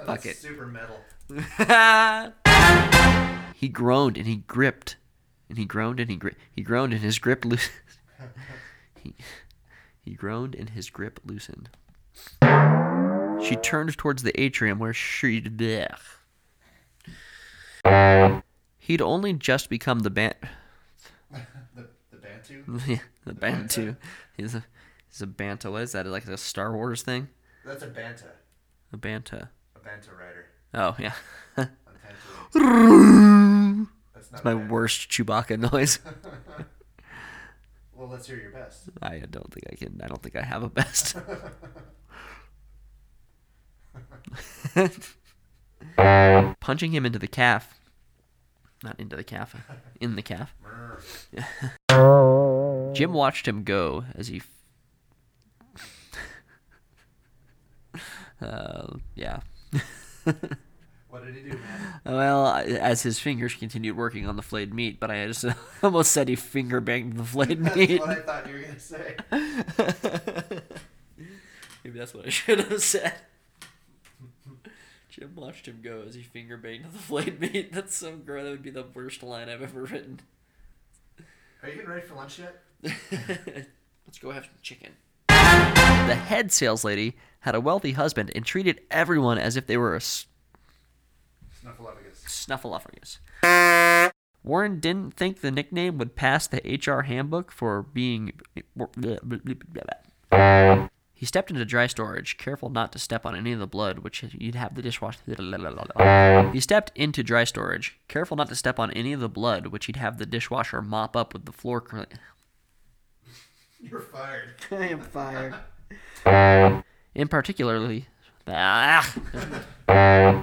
[0.05, 0.37] Fuck it.
[0.37, 0.97] Super metal.
[3.55, 4.95] he groaned and he gripped,
[5.49, 7.73] and he groaned and he gri- he groaned and his grip loosened.
[9.03, 9.13] he
[10.01, 11.69] he groaned and his grip loosened.
[13.43, 15.41] She turned towards the atrium where she.
[15.41, 15.99] Blech.
[18.77, 20.33] He'd only just become the ban.
[21.75, 22.63] The, the Bantu?
[22.87, 23.95] Yeah, the Bantu.
[24.35, 24.63] He's a
[25.09, 25.69] he's a Banta.
[25.71, 26.05] What is that?
[26.05, 27.27] Like a Star Wars thing?
[27.65, 28.31] That's a Banta.
[28.93, 29.49] A Banta.
[29.75, 30.45] A Banta rider.
[30.73, 31.13] Oh yeah.
[32.53, 33.87] Tatooine.
[34.13, 34.73] That's My Banta.
[34.73, 35.99] worst Chewbacca noise.
[37.99, 38.89] Well, let's hear your best.
[39.01, 39.99] I don't think I can.
[40.03, 41.15] I don't think I have a best.
[46.59, 47.76] Punching him into the calf.
[48.83, 49.55] Not into the calf.
[50.01, 50.53] In the calf.
[52.95, 54.41] Jim watched him go as he.
[58.41, 59.39] uh, yeah.
[61.09, 62.01] What did he do, man?
[62.05, 65.45] Well, as his fingers continued working on the flayed meat, but I just
[65.81, 67.87] almost said he finger banged the flayed meat.
[67.87, 69.15] That's what I thought you were going to say.
[71.83, 73.13] Maybe that's what I should have said.
[75.17, 77.71] Jim watched him go as he finger banged the flayed meat.
[77.73, 78.43] That's so gross.
[78.43, 80.19] That would be the worst line I've ever written.
[81.63, 82.61] Are you getting ready for lunch yet?
[84.05, 84.91] Let's go have some chicken.
[85.27, 89.93] The head sales lady had a wealthy husband and treated everyone as if they were
[89.93, 90.27] a s-
[91.63, 92.23] Snuffleupagus.
[93.43, 94.11] snuffleupagus.
[94.43, 98.33] Warren didn't think the nickname would pass the HR handbook for being.
[98.55, 98.61] Eh,
[101.17, 104.23] He stepped into dry storage, careful not to step on any of the blood, which
[104.37, 105.17] you'd have the dishwasher.
[106.53, 109.87] He stepped into dry storage, careful not to step on any of the blood, which
[109.87, 111.83] he'd have the dishwasher mop up with the floor.
[111.89, 112.05] Cl-
[113.79, 114.53] You're fired.
[114.71, 116.83] I am fired.
[117.15, 118.05] In particularly,
[118.47, 119.11] ah,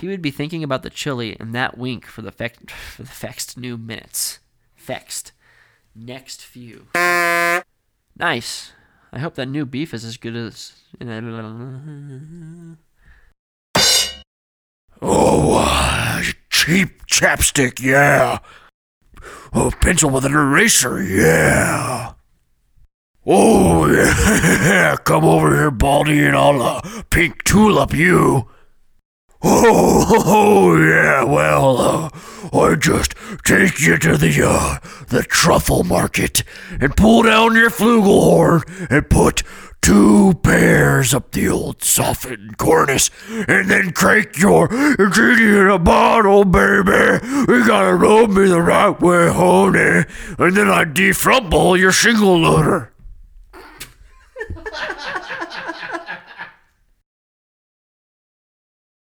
[0.01, 3.09] he would be thinking about the chili and that wink for the fex- for the
[3.09, 4.41] fexed new minutes.
[4.77, 5.31] Fexed.
[5.95, 6.89] Next few.
[8.17, 8.73] Nice.
[9.15, 10.73] I hope that new beef is as good as.
[15.01, 18.41] Oh, uh, cheap chapstick, yeah.
[19.53, 22.15] Oh, pencil with an eraser, yeah.
[23.25, 24.97] Oh, yeah.
[25.05, 28.49] Come over here, Baldy, and I'll uh, pink tulip you.
[29.47, 32.11] Oh, oh, yeah, well, uh,
[32.53, 33.15] I just
[33.45, 36.43] take you to the, uh, the truffle market
[36.81, 39.43] and pull down your flugelhorn and put
[39.83, 43.11] two pairs up the old softened cornice
[43.47, 47.21] and then crank your genie in a bottle, baby.
[47.47, 50.07] You gotta rub me the right way, honey.
[50.39, 52.93] And then I defrumble your shingle loader.